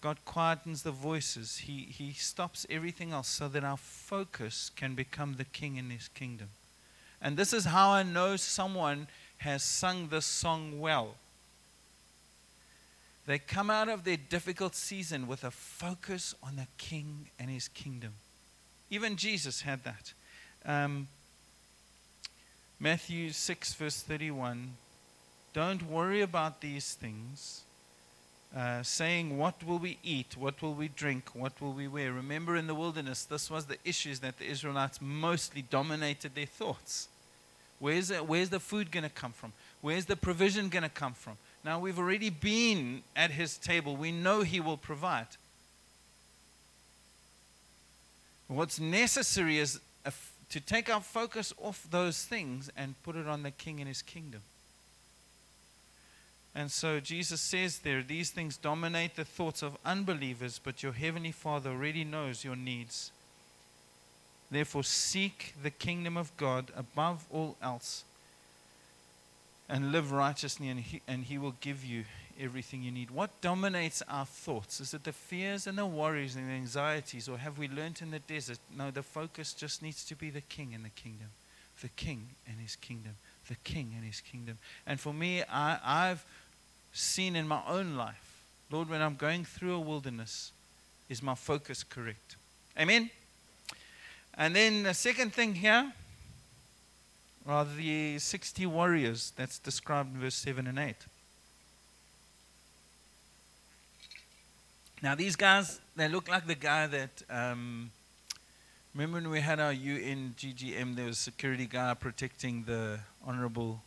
[0.00, 1.58] God quietens the voices.
[1.58, 6.08] He, he stops everything else so that our focus can become the king in his
[6.08, 6.48] kingdom.
[7.22, 11.14] And this is how I know someone has sung this song well.
[13.26, 17.68] They come out of their difficult season with a focus on the King and his
[17.68, 18.14] kingdom.
[18.90, 20.12] Even Jesus had that.
[20.64, 21.06] Um,
[22.80, 24.72] Matthew 6, verse 31
[25.52, 27.62] Don't worry about these things,
[28.56, 30.36] uh, saying, What will we eat?
[30.36, 31.30] What will we drink?
[31.34, 32.12] What will we wear?
[32.12, 37.09] Remember in the wilderness, this was the issues that the Israelites mostly dominated their thoughts.
[37.80, 39.52] Where's the, where's the food going to come from?
[39.80, 41.36] Where's the provision going to come from?
[41.64, 43.96] Now, we've already been at his table.
[43.96, 45.26] We know he will provide.
[48.48, 49.80] What's necessary is
[50.50, 54.02] to take our focus off those things and put it on the king and his
[54.02, 54.42] kingdom.
[56.54, 61.30] And so Jesus says there, these things dominate the thoughts of unbelievers, but your heavenly
[61.30, 63.12] Father already knows your needs.
[64.50, 68.04] Therefore, seek the kingdom of God above all else
[69.68, 72.04] and live righteously, and he, and he will give you
[72.40, 73.10] everything you need?
[73.10, 74.80] What dominates our thoughts?
[74.80, 78.10] Is it the fears and the worries and the anxieties, or have we learnt in
[78.10, 78.58] the desert?
[78.76, 81.28] No, the focus just needs to be the king and the kingdom.
[81.80, 83.12] The king and his kingdom.
[83.48, 84.58] The king and his kingdom.
[84.86, 86.24] And for me, I, I've
[86.92, 90.52] seen in my own life, Lord, when I'm going through a wilderness,
[91.08, 92.36] is my focus correct?
[92.78, 93.10] Amen?
[94.40, 95.92] And then the second thing here
[97.46, 100.96] are the 60 warriors that's described in verse 7 and 8.
[105.02, 107.22] Now, these guys, they look like the guy that.
[107.28, 107.90] Um,
[108.94, 113.82] remember when we had our UN GGM, there was a security guy protecting the Honorable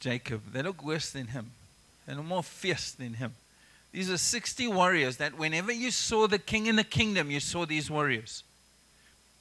[0.00, 0.52] Jacob.
[0.52, 1.52] They look worse than him,
[2.08, 3.34] they look more fierce than him.
[3.92, 7.66] These are 60 warriors that whenever you saw the king in the kingdom, you saw
[7.66, 8.42] these warriors.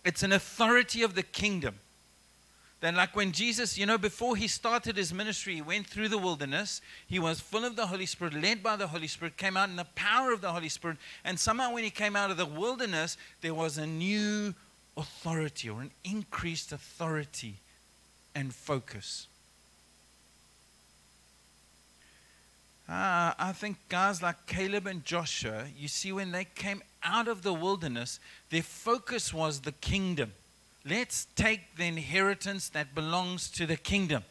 [0.05, 1.75] It's an authority of the kingdom.
[2.81, 6.17] Then, like when Jesus, you know, before he started his ministry, he went through the
[6.17, 6.81] wilderness.
[7.07, 9.75] He was full of the Holy Spirit, led by the Holy Spirit, came out in
[9.75, 10.97] the power of the Holy Spirit.
[11.25, 14.53] And somehow, when he came out of the wilderness, there was a new
[14.95, 17.55] authority or an increased authority
[18.33, 19.27] and focus.
[22.87, 27.41] Uh, I think guys like Caleb and Joshua, you see, when they came out of
[27.41, 28.19] the wilderness,
[28.49, 30.33] their focus was the kingdom.
[30.85, 34.23] Let's take the inheritance that belongs to the kingdom.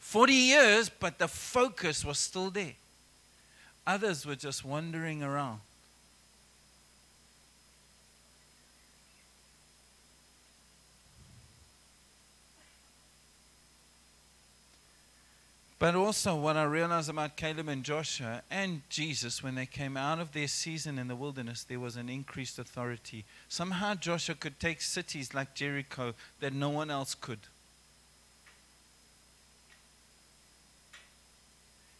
[0.00, 2.74] 40 years, but the focus was still there.
[3.86, 5.60] Others were just wandering around.
[15.78, 20.18] But also, what I realized about Caleb and Joshua and Jesus, when they came out
[20.18, 23.26] of their season in the wilderness, there was an increased authority.
[23.48, 27.40] Somehow, Joshua could take cities like Jericho that no one else could.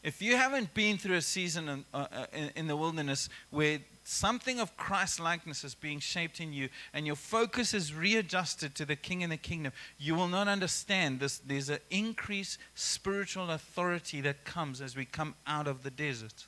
[0.03, 3.81] If you haven't been through a season in, uh, uh in, in the wilderness where
[4.07, 8.85] something of Christ likeness is being shaped in you, and your focus is readjusted to
[8.85, 11.39] the King and the kingdom, you will not understand this.
[11.39, 16.47] There's an increased spiritual authority that comes as we come out of the desert.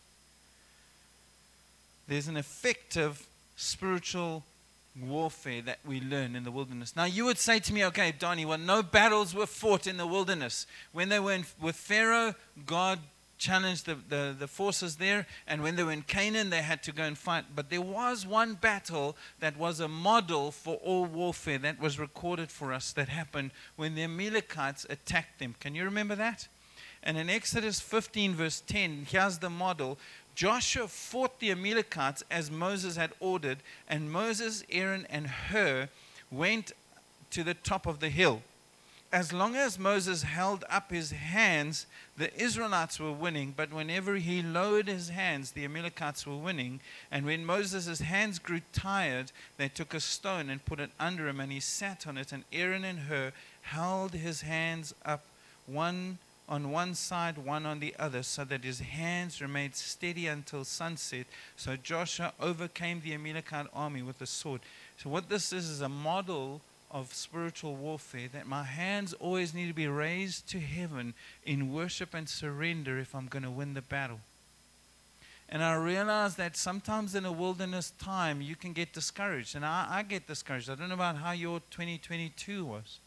[2.06, 4.44] There's an effective spiritual
[5.00, 6.94] warfare that we learn in the wilderness.
[6.96, 10.06] Now, you would say to me, okay, Donnie, well, no battles were fought in the
[10.06, 10.66] wilderness.
[10.92, 12.34] When they were in, with Pharaoh,
[12.66, 13.00] God
[13.38, 15.26] challenged the, the, the, forces there.
[15.46, 17.44] And when they were in Canaan, they had to go and fight.
[17.54, 22.50] But there was one battle that was a model for all warfare that was recorded
[22.50, 25.54] for us that happened when the Amalekites attacked them.
[25.60, 26.48] Can you remember that?
[27.02, 29.98] And in Exodus 15, verse 10, here's the model.
[30.34, 33.58] Joshua fought the Amalekites as Moses had ordered,
[33.88, 35.88] and Moses, Aaron, and Hur
[36.30, 36.72] went
[37.30, 38.42] to the top of the hill
[39.10, 41.86] as long as Moses held up his hands,
[42.18, 43.54] the Israelites were winning.
[43.56, 46.80] But whenever he lowered his hands, the Amalekites were winning.
[47.10, 51.40] And when Moses' hands grew tired, they took a stone and put it under him,
[51.40, 52.32] and he sat on it.
[52.32, 53.32] And Aaron and Hur
[53.62, 55.24] held his hands up,
[55.66, 60.64] one on one side, one on the other, so that his hands remained steady until
[60.64, 61.26] sunset.
[61.56, 64.62] So Joshua overcame the Amalekite army with a sword.
[64.96, 66.60] So, what this is is a model
[66.90, 71.14] of spiritual warfare that my hands always need to be raised to heaven
[71.44, 74.20] in worship and surrender if I'm going to win the battle.
[75.50, 79.56] And I realize that sometimes in a wilderness time, you can get discouraged.
[79.56, 80.68] And I, I get discouraged.
[80.68, 82.98] I don't know about how your 2022 was.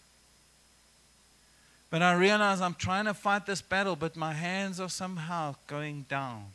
[1.91, 6.05] But I realize I'm trying to fight this battle, but my hands are somehow going
[6.09, 6.45] down.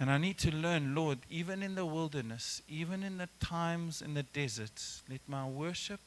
[0.00, 4.14] And I need to learn, Lord, even in the wilderness, even in the times in
[4.14, 6.00] the deserts, let my worship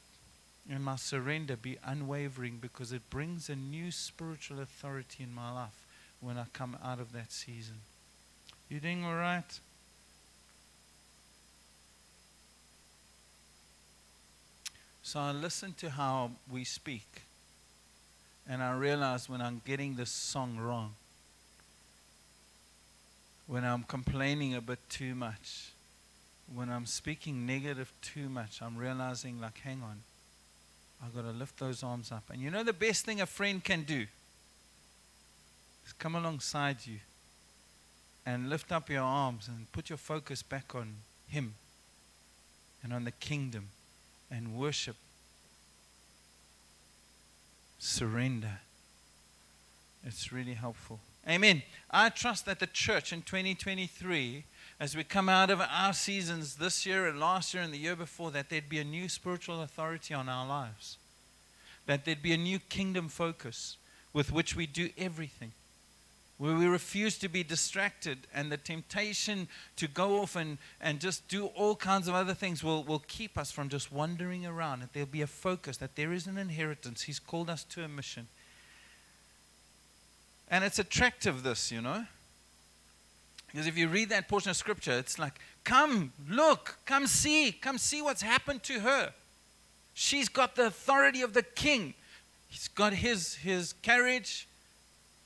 [0.68, 5.80] and my surrender be unwavering because it brings a new spiritual authority in my life
[6.20, 7.76] when I come out of that season.
[8.68, 9.60] You doing all right?
[15.04, 17.22] So I listen to how we speak,
[18.48, 20.94] and I realize when I'm getting this song wrong
[23.46, 25.70] when I'm complaining a bit too much,
[26.54, 30.00] when I'm speaking negative too much, I'm realizing, like, hang on,
[31.02, 32.24] I've got to lift those arms up.
[32.30, 34.06] And you know the best thing a friend can do
[35.86, 36.98] is come alongside you
[38.24, 40.96] and lift up your arms and put your focus back on
[41.28, 41.54] Him
[42.82, 43.68] and on the kingdom
[44.30, 44.96] and worship.
[47.78, 48.60] Surrender.
[50.06, 51.00] It's really helpful.
[51.28, 51.62] Amen.
[51.90, 54.44] I trust that the church in 2023,
[54.78, 57.96] as we come out of our seasons this year and last year and the year
[57.96, 60.98] before, that there'd be a new spiritual authority on our lives,
[61.86, 63.78] that there'd be a new kingdom focus,
[64.12, 65.52] with which we do everything.
[66.36, 71.26] Where we refuse to be distracted, and the temptation to go off and, and just
[71.28, 74.80] do all kinds of other things will, will keep us from just wandering around.
[74.80, 77.02] That there'll be a focus, that there is an inheritance.
[77.02, 78.26] He's called us to a mission.
[80.54, 82.06] And it's attractive, this, you know.
[83.48, 87.76] Because if you read that portion of scripture, it's like, come, look, come see, come
[87.76, 89.12] see what's happened to her.
[89.94, 91.94] She's got the authority of the king.
[92.48, 94.46] He's got his, his carriage,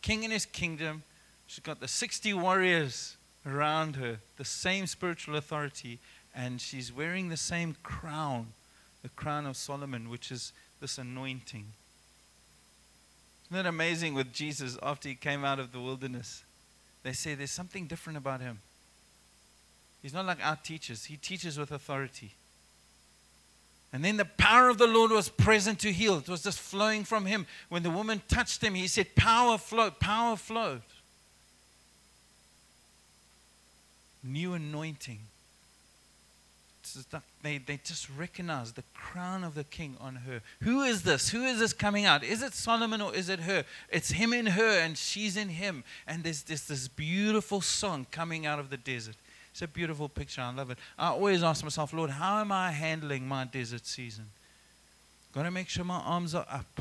[0.01, 1.03] king in his kingdom.
[1.47, 5.99] She's got the 60 warriors around her, the same spiritual authority,
[6.35, 8.47] and she's wearing the same crown,
[9.03, 11.67] the crown of Solomon, which is this anointing.
[13.49, 16.45] Isn't that amazing with Jesus after he came out of the wilderness?
[17.03, 18.59] They say there's something different about him.
[20.03, 22.35] He's not like our teachers, he teaches with authority.
[23.91, 26.19] And then the power of the Lord was present to heal.
[26.19, 27.47] It was just flowing from him.
[27.71, 30.83] When the woman touched him, he said, Power flowed, power flowed.
[34.23, 35.21] New anointing.
[37.43, 40.41] They, they just recognize the crown of the king on her.
[40.63, 41.31] Who is this?
[41.31, 42.23] Who is this coming out?
[42.25, 43.65] Is it Solomon or is it her?
[43.91, 45.85] It's him in her and she's in him.
[46.07, 49.17] And there's, there's this beautiful song coming out of the desert.
[49.53, 50.41] It's a beautiful picture.
[50.41, 50.79] I love it.
[50.99, 54.27] I always ask myself, Lord, how am I handling my desert season?
[55.33, 56.81] Got to make sure my arms are up.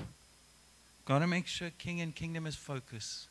[1.05, 3.28] Got to make sure King and Kingdom is focused.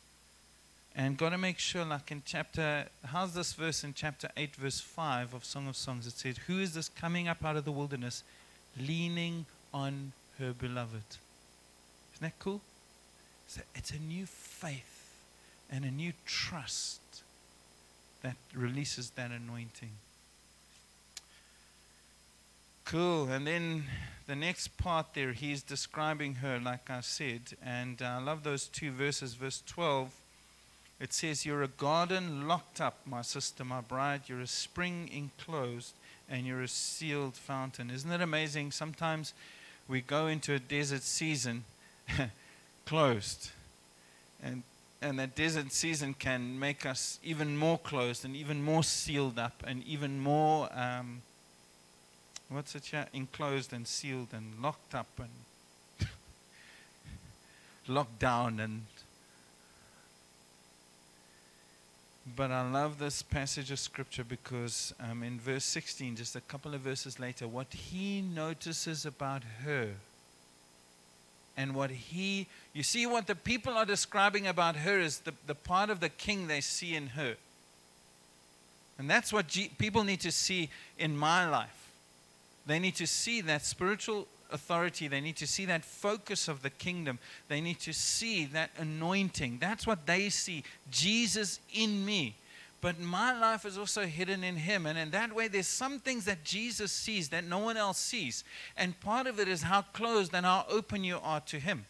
[0.99, 4.79] And got to make sure, like in chapter, how's this verse in chapter 8, verse
[4.79, 6.07] 5 of Song of Songs?
[6.07, 8.23] It says, Who is this coming up out of the wilderness,
[8.79, 11.03] leaning on her beloved?
[12.15, 12.61] Isn't that cool?
[13.47, 15.13] So it's a new faith
[15.71, 16.99] and a new trust
[18.23, 19.91] that releases that anointing.
[22.85, 23.27] Cool.
[23.27, 23.83] And then
[24.25, 27.41] the next part there, he's describing her, like I said.
[27.63, 29.35] And I love those two verses.
[29.35, 30.11] Verse 12,
[30.99, 34.21] it says, You're a garden locked up, my sister, my bride.
[34.27, 35.93] You're a spring enclosed,
[36.29, 37.89] and you're a sealed fountain.
[37.89, 38.71] Isn't it amazing?
[38.71, 39.33] Sometimes
[39.87, 41.65] we go into a desert season
[42.85, 43.51] closed.
[44.41, 44.63] And
[45.01, 49.63] and that desert season can make us even more closed and even more sealed up
[49.65, 51.21] and even more um,
[52.49, 56.09] what's it here enclosed and sealed and locked up and
[57.87, 58.83] locked down and
[62.35, 66.73] but I love this passage of scripture because um, in verse 16, just a couple
[66.73, 69.91] of verses later, what he notices about her
[71.55, 75.55] and what he, you see, what the people are describing about her is the, the
[75.55, 77.35] part of the king they see in her.
[78.99, 81.91] And that's what G- people need to see in my life.
[82.65, 85.07] They need to see that spiritual authority.
[85.07, 87.19] They need to see that focus of the kingdom.
[87.47, 89.57] They need to see that anointing.
[89.59, 90.63] That's what they see.
[90.91, 92.35] Jesus in me.
[92.79, 94.85] But my life is also hidden in Him.
[94.85, 98.43] And in that way, there's some things that Jesus sees that no one else sees.
[98.75, 101.85] And part of it is how closed and how open you are to Him.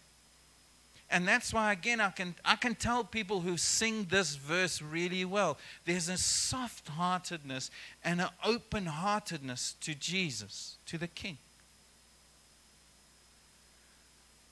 [1.09, 5.23] And that's why, again, I can, I can tell people who sing this verse really
[5.23, 5.57] well.
[5.85, 7.71] There's a soft heartedness
[8.03, 11.37] and an open heartedness to Jesus, to the King.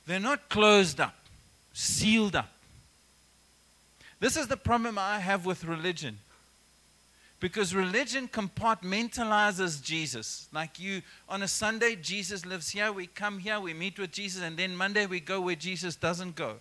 [0.05, 1.15] They're not closed up,
[1.73, 2.51] sealed up.
[4.19, 6.19] This is the problem I have with religion.
[7.39, 10.47] Because religion compartmentalizes Jesus.
[10.53, 14.41] Like you, on a Sunday, Jesus lives here, we come here, we meet with Jesus,
[14.41, 16.55] and then Monday we go where Jesus doesn't go.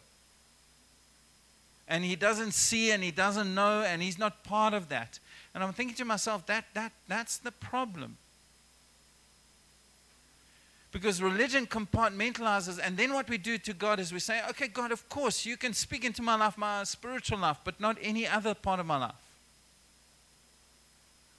[1.86, 5.18] And he doesn't see and he doesn't know, and he's not part of that.
[5.54, 8.16] And I'm thinking to myself, that, that, that's the problem.
[10.94, 14.92] Because religion compartmentalizes, and then what we do to God is we say, okay, God,
[14.92, 18.54] of course, you can speak into my life, my spiritual life, but not any other
[18.54, 19.16] part of my life.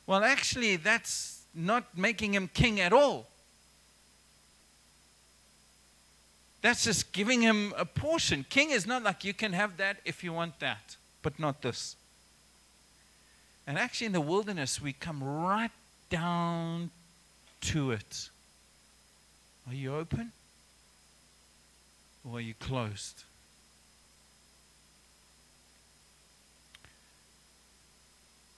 [0.05, 3.27] Well, actually, that's not making him king at all.
[6.61, 8.45] That's just giving him a portion.
[8.49, 11.95] King is not like you can have that if you want that, but not this.
[13.65, 15.71] And actually, in the wilderness, we come right
[16.09, 16.89] down
[17.61, 18.29] to it.
[19.67, 20.31] Are you open?
[22.23, 23.23] Or are you closed?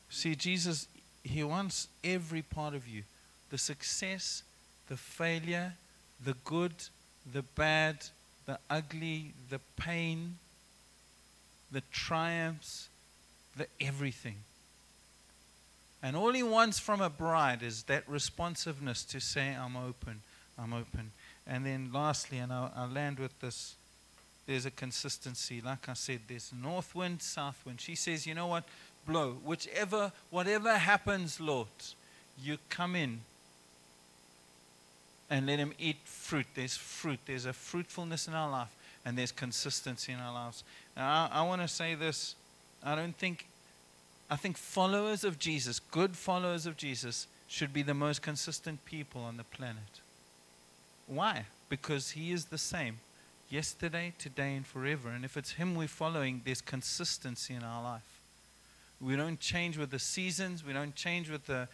[0.09, 0.87] See, Jesus
[1.27, 3.03] he wants every part of you
[3.49, 4.43] the success,
[4.89, 5.73] the failure,
[6.23, 6.73] the good,
[7.31, 8.05] the bad,
[8.45, 10.35] the ugly, the pain,
[11.71, 12.89] the triumphs,
[13.55, 14.35] the everything.
[16.03, 20.21] And all he wants from a bride is that responsiveness to say, I'm open,
[20.59, 21.11] I'm open.
[21.45, 23.75] And then lastly, and I'll, I'll land with this
[24.47, 25.61] there's a consistency.
[25.61, 27.81] Like I said, there's north wind, south wind.
[27.81, 28.63] She says, you know what?
[29.05, 29.33] Blow.
[29.43, 31.67] Whichever, whatever happens, Lord,
[32.41, 33.19] you come in
[35.29, 36.45] and let him eat fruit.
[36.55, 37.19] There's fruit.
[37.25, 38.73] There's a fruitfulness in our life,
[39.05, 40.63] and there's consistency in our lives.
[40.95, 42.35] Now, I, I want to say this.
[42.81, 43.47] I don't think,
[44.29, 49.23] I think followers of Jesus, good followers of Jesus, should be the most consistent people
[49.23, 49.99] on the planet.
[51.07, 51.45] Why?
[51.69, 52.99] Because he is the same
[53.49, 55.09] yesterday, today, and forever.
[55.09, 58.19] And if it's him we're following, there's consistency in our life.
[58.99, 61.67] We don't change with the seasons, we don't change with the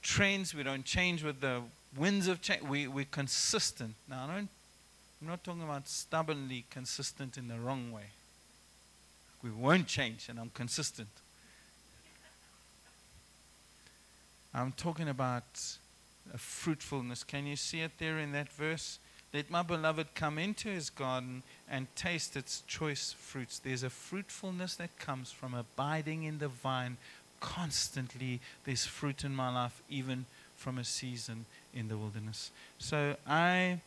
[0.00, 1.62] trends, we don't change with the
[1.96, 2.62] winds of change.
[2.62, 3.94] We, we're consistent.
[4.08, 4.48] Now, I don't,
[5.20, 8.10] I'm not talking about stubbornly consistent in the wrong way.
[9.42, 11.08] We won't change, and I'm consistent.
[14.54, 15.44] I'm talking about
[16.32, 17.24] a fruitfulness.
[17.24, 18.98] Can you see it there in that verse?
[19.32, 23.58] Let my beloved come into his garden and taste its choice fruits.
[23.58, 26.98] There's a fruitfulness that comes from abiding in the vine
[27.40, 28.40] constantly.
[28.64, 32.50] There's fruit in my life, even from a season in the wilderness.
[32.78, 33.80] So I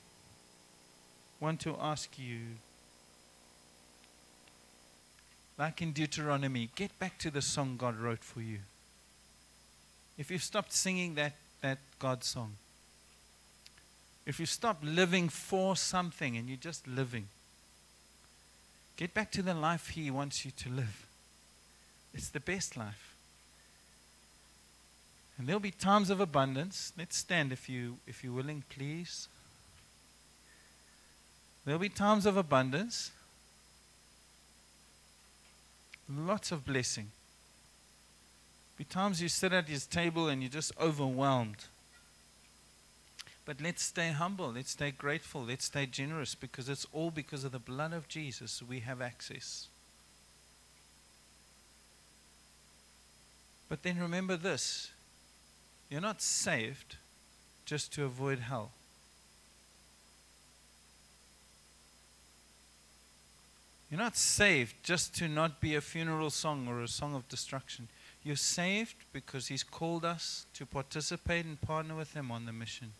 [1.40, 2.40] want to ask you,
[5.60, 8.60] like in Deuteronomy, get back to the song God wrote for you.
[10.18, 11.34] If you've stopped singing that,
[11.66, 12.58] that God song,
[14.28, 17.28] if you stop living for something and you're just living,
[18.98, 21.08] get back to the life He wants you to live.
[22.14, 23.16] It's the best life.
[25.40, 26.94] And there'll be times of abundance.
[27.00, 29.28] Let's stand if you if you're willing, please.
[31.66, 33.10] There'll be times of abundance.
[36.08, 37.10] Lots of blessing.
[38.78, 41.66] Be times you sit at his table and you're just overwhelmed.
[43.46, 44.52] But let's stay humble.
[44.52, 45.44] Let's stay grateful.
[45.44, 49.68] Let's stay generous because it's all because of the blood of Jesus we have access.
[53.70, 54.92] But then remember this
[55.90, 56.98] you're not saved
[57.66, 58.72] just to avoid hell.
[63.90, 67.88] You're not saved just to not be a funeral song or a song of destruction.
[68.26, 72.92] You're saved because He's called us to participate and partner with Him on the mission.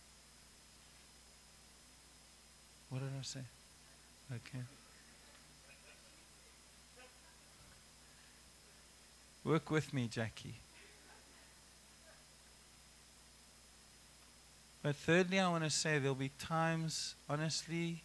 [2.88, 3.40] What did I say?
[4.32, 4.64] Okay.
[9.44, 10.54] Work with me, Jackie.
[14.80, 18.02] But thirdly, I want to say there'll be times, honestly,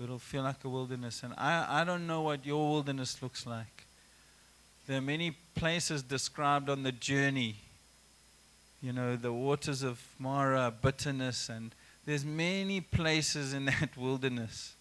[0.00, 1.24] it'll feel like a wilderness.
[1.24, 3.86] And I, I don't know what your wilderness looks like.
[4.86, 7.56] There are many places described on the journey.
[8.82, 11.72] You know, the waters of Marah, bitterness, and
[12.04, 14.74] there's many places in that wilderness.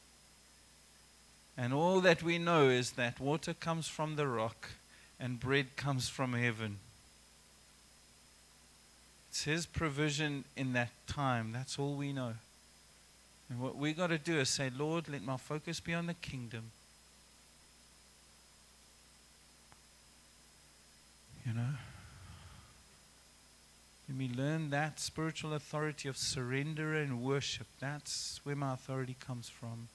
[1.58, 4.70] And all that we know is that water comes from the rock
[5.20, 6.78] and bread comes from heaven.
[9.30, 11.52] It's His provision in that time.
[11.52, 12.34] That's all we know.
[13.50, 16.14] And what we got to do is say, Lord, let my focus be on the
[16.16, 16.72] kingdom.
[21.46, 21.74] You know?
[24.08, 27.68] Let me learn that spiritual authority of surrender and worship.
[27.80, 29.88] That's where my authority comes from.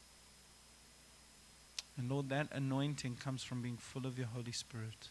[1.99, 5.09] And Lord, that anointing comes from being full of your Holy Spirit.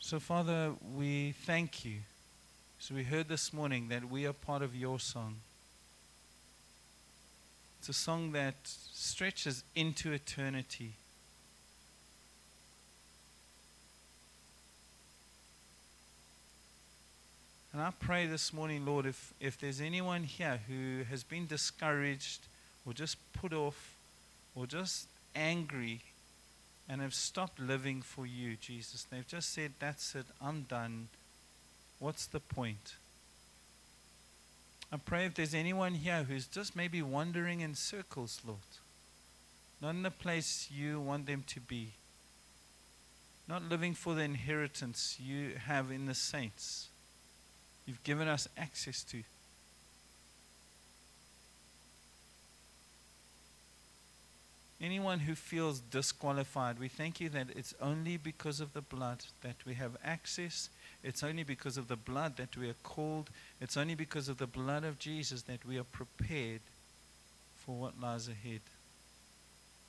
[0.00, 2.00] So, Father, we thank you.
[2.78, 5.36] So, we heard this morning that we are part of your song.
[7.80, 10.92] It's a song that stretches into eternity.
[17.74, 22.46] And I pray this morning, Lord, if, if there's anyone here who has been discouraged
[22.86, 23.96] or just put off
[24.54, 26.02] or just angry
[26.88, 29.02] and have stopped living for you, Jesus.
[29.02, 31.08] They've just said, That's it, I'm done.
[31.98, 32.94] What's the point?
[34.92, 38.60] I pray if there's anyone here who's just maybe wandering in circles, Lord,
[39.82, 41.94] not in the place you want them to be,
[43.48, 46.90] not living for the inheritance you have in the saints,
[47.86, 49.22] you've given us access to.
[54.84, 59.56] anyone who feels disqualified, we thank you that it's only because of the blood that
[59.64, 60.68] we have access.
[61.02, 63.30] It's only because of the blood that we are called.
[63.60, 66.60] It's only because of the blood of Jesus that we are prepared
[67.64, 68.60] for what lies ahead.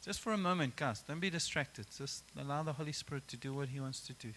[0.04, 1.88] Just for a moment, guys, don't be distracted.
[1.98, 4.30] Just allow the Holy Spirit to do what He wants to do.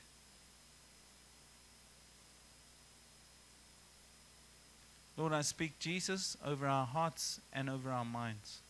[5.19, 8.61] Lord, I speak Jesus over our hearts and over our minds.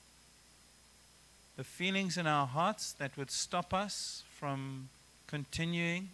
[1.58, 4.88] the feelings in our hearts that would stop us from
[5.26, 6.08] continuing.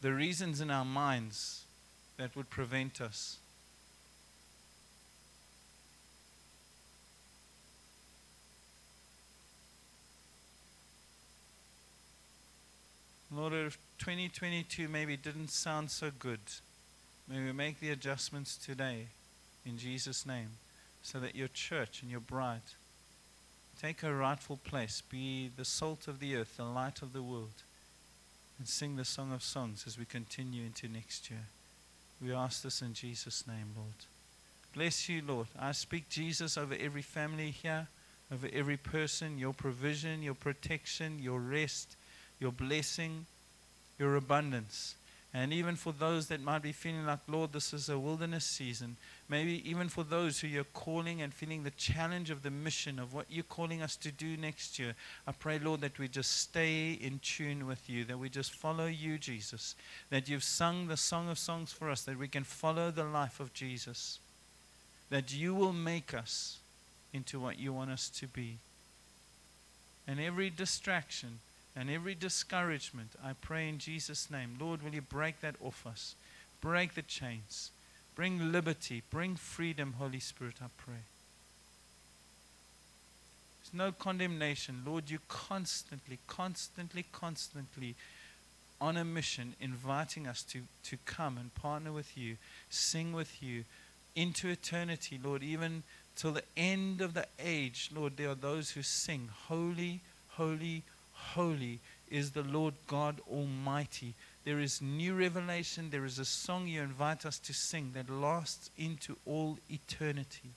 [0.00, 1.64] The reasons in our minds
[2.16, 3.36] that would prevent us.
[13.34, 16.40] Lord, if 2022 maybe didn't sound so good,
[17.26, 19.06] may we make the adjustments today
[19.64, 20.50] in Jesus' name
[21.02, 22.60] so that your church and your bride
[23.80, 27.62] take her rightful place, be the salt of the earth, the light of the world,
[28.58, 31.46] and sing the song of songs as we continue into next year.
[32.22, 33.94] We ask this in Jesus' name, Lord.
[34.74, 35.46] Bless you, Lord.
[35.58, 37.88] I speak Jesus over every family here,
[38.30, 41.96] over every person, your provision, your protection, your rest
[42.42, 43.24] your blessing,
[43.98, 44.96] your abundance.
[45.32, 48.96] And even for those that might be feeling like, Lord, this is a wilderness season,
[49.30, 53.14] maybe even for those who you're calling and feeling the challenge of the mission of
[53.14, 54.94] what you're calling us to do next year,
[55.26, 58.86] I pray, Lord, that we just stay in tune with you, that we just follow
[58.86, 59.74] you, Jesus,
[60.10, 63.40] that you've sung the Song of Songs for us, that we can follow the life
[63.40, 64.18] of Jesus,
[65.08, 66.58] that you will make us
[67.14, 68.58] into what you want us to be.
[70.06, 71.38] And every distraction,
[71.74, 76.14] and every discouragement, I pray in Jesus' name, Lord, will you break that off us?
[76.60, 77.70] Break the chains.
[78.14, 79.02] Bring liberty.
[79.10, 81.04] Bring freedom, Holy Spirit, I pray.
[83.62, 84.82] There's no condemnation.
[84.84, 87.94] Lord, you constantly, constantly, constantly
[88.80, 92.36] on a mission, inviting us to, to come and partner with you,
[92.68, 93.64] sing with you
[94.14, 95.84] into eternity, Lord, even
[96.16, 100.00] till the end of the age, Lord, there are those who sing, Holy,
[100.30, 100.82] holy,
[101.34, 104.14] holy is the Lord God Almighty.
[104.44, 105.90] There is new revelation.
[105.90, 110.50] There is a song you invite us to sing that lasts into all eternity.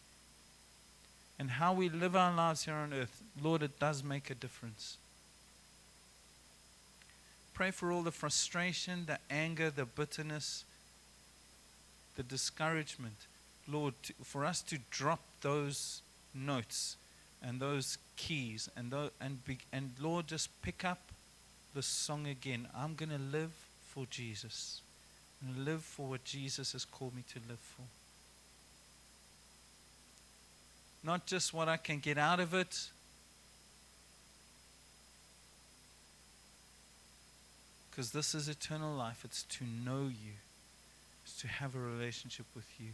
[1.37, 4.97] And how we live our lives here on earth, Lord, it does make a difference.
[7.53, 10.65] Pray for all the frustration, the anger, the bitterness,
[12.17, 13.15] the discouragement.
[13.67, 13.93] Lord,
[14.23, 16.01] for us to drop those
[16.33, 16.97] notes
[17.45, 20.99] and those keys and and be, and Lord just pick up
[21.73, 22.67] the song again.
[22.75, 23.51] I'm going to live
[23.87, 24.81] for Jesus.
[25.41, 27.83] And live for what Jesus has called me to live for.
[31.05, 32.89] Not just what I can get out of it.
[37.91, 39.21] Because this is eternal life.
[39.23, 40.33] It's to know you.
[41.23, 42.87] It's to have a relationship with you.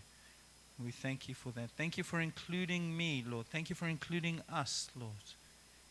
[0.83, 1.69] We thank you for that.
[1.71, 3.47] Thank you for including me, Lord.
[3.47, 5.11] Thank you for including us, Lord,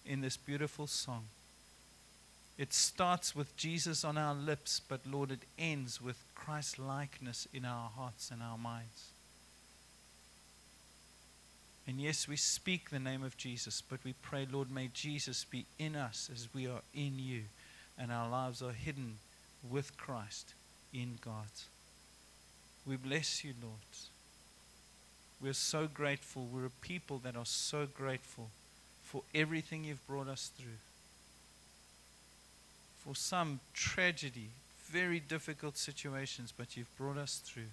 [0.05, 1.25] in this beautiful song.
[2.59, 7.65] It starts with Jesus on our lips, but Lord, it ends with Christ likeness in
[7.65, 9.11] our hearts and our minds.
[11.87, 15.67] And yes, we speak the name of Jesus, but we pray, Lord, may Jesus be
[15.79, 17.45] in us as we are in you,
[17.99, 19.17] and our lives are hidden
[19.69, 20.53] with Christ
[20.93, 21.49] in God.
[22.87, 23.75] We bless you, Lord.
[25.43, 26.47] We're so grateful.
[26.53, 28.51] We're a people that are so grateful
[29.03, 30.79] for everything you've brought us through.
[33.05, 34.51] For some tragedy,
[34.87, 37.73] very difficult situations, but you've brought us through.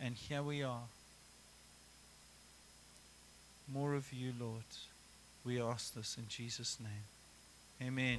[0.00, 0.88] And here we are.
[3.72, 4.62] More of you, Lord.
[5.44, 7.88] We ask this in Jesus' name.
[7.88, 8.18] Amen.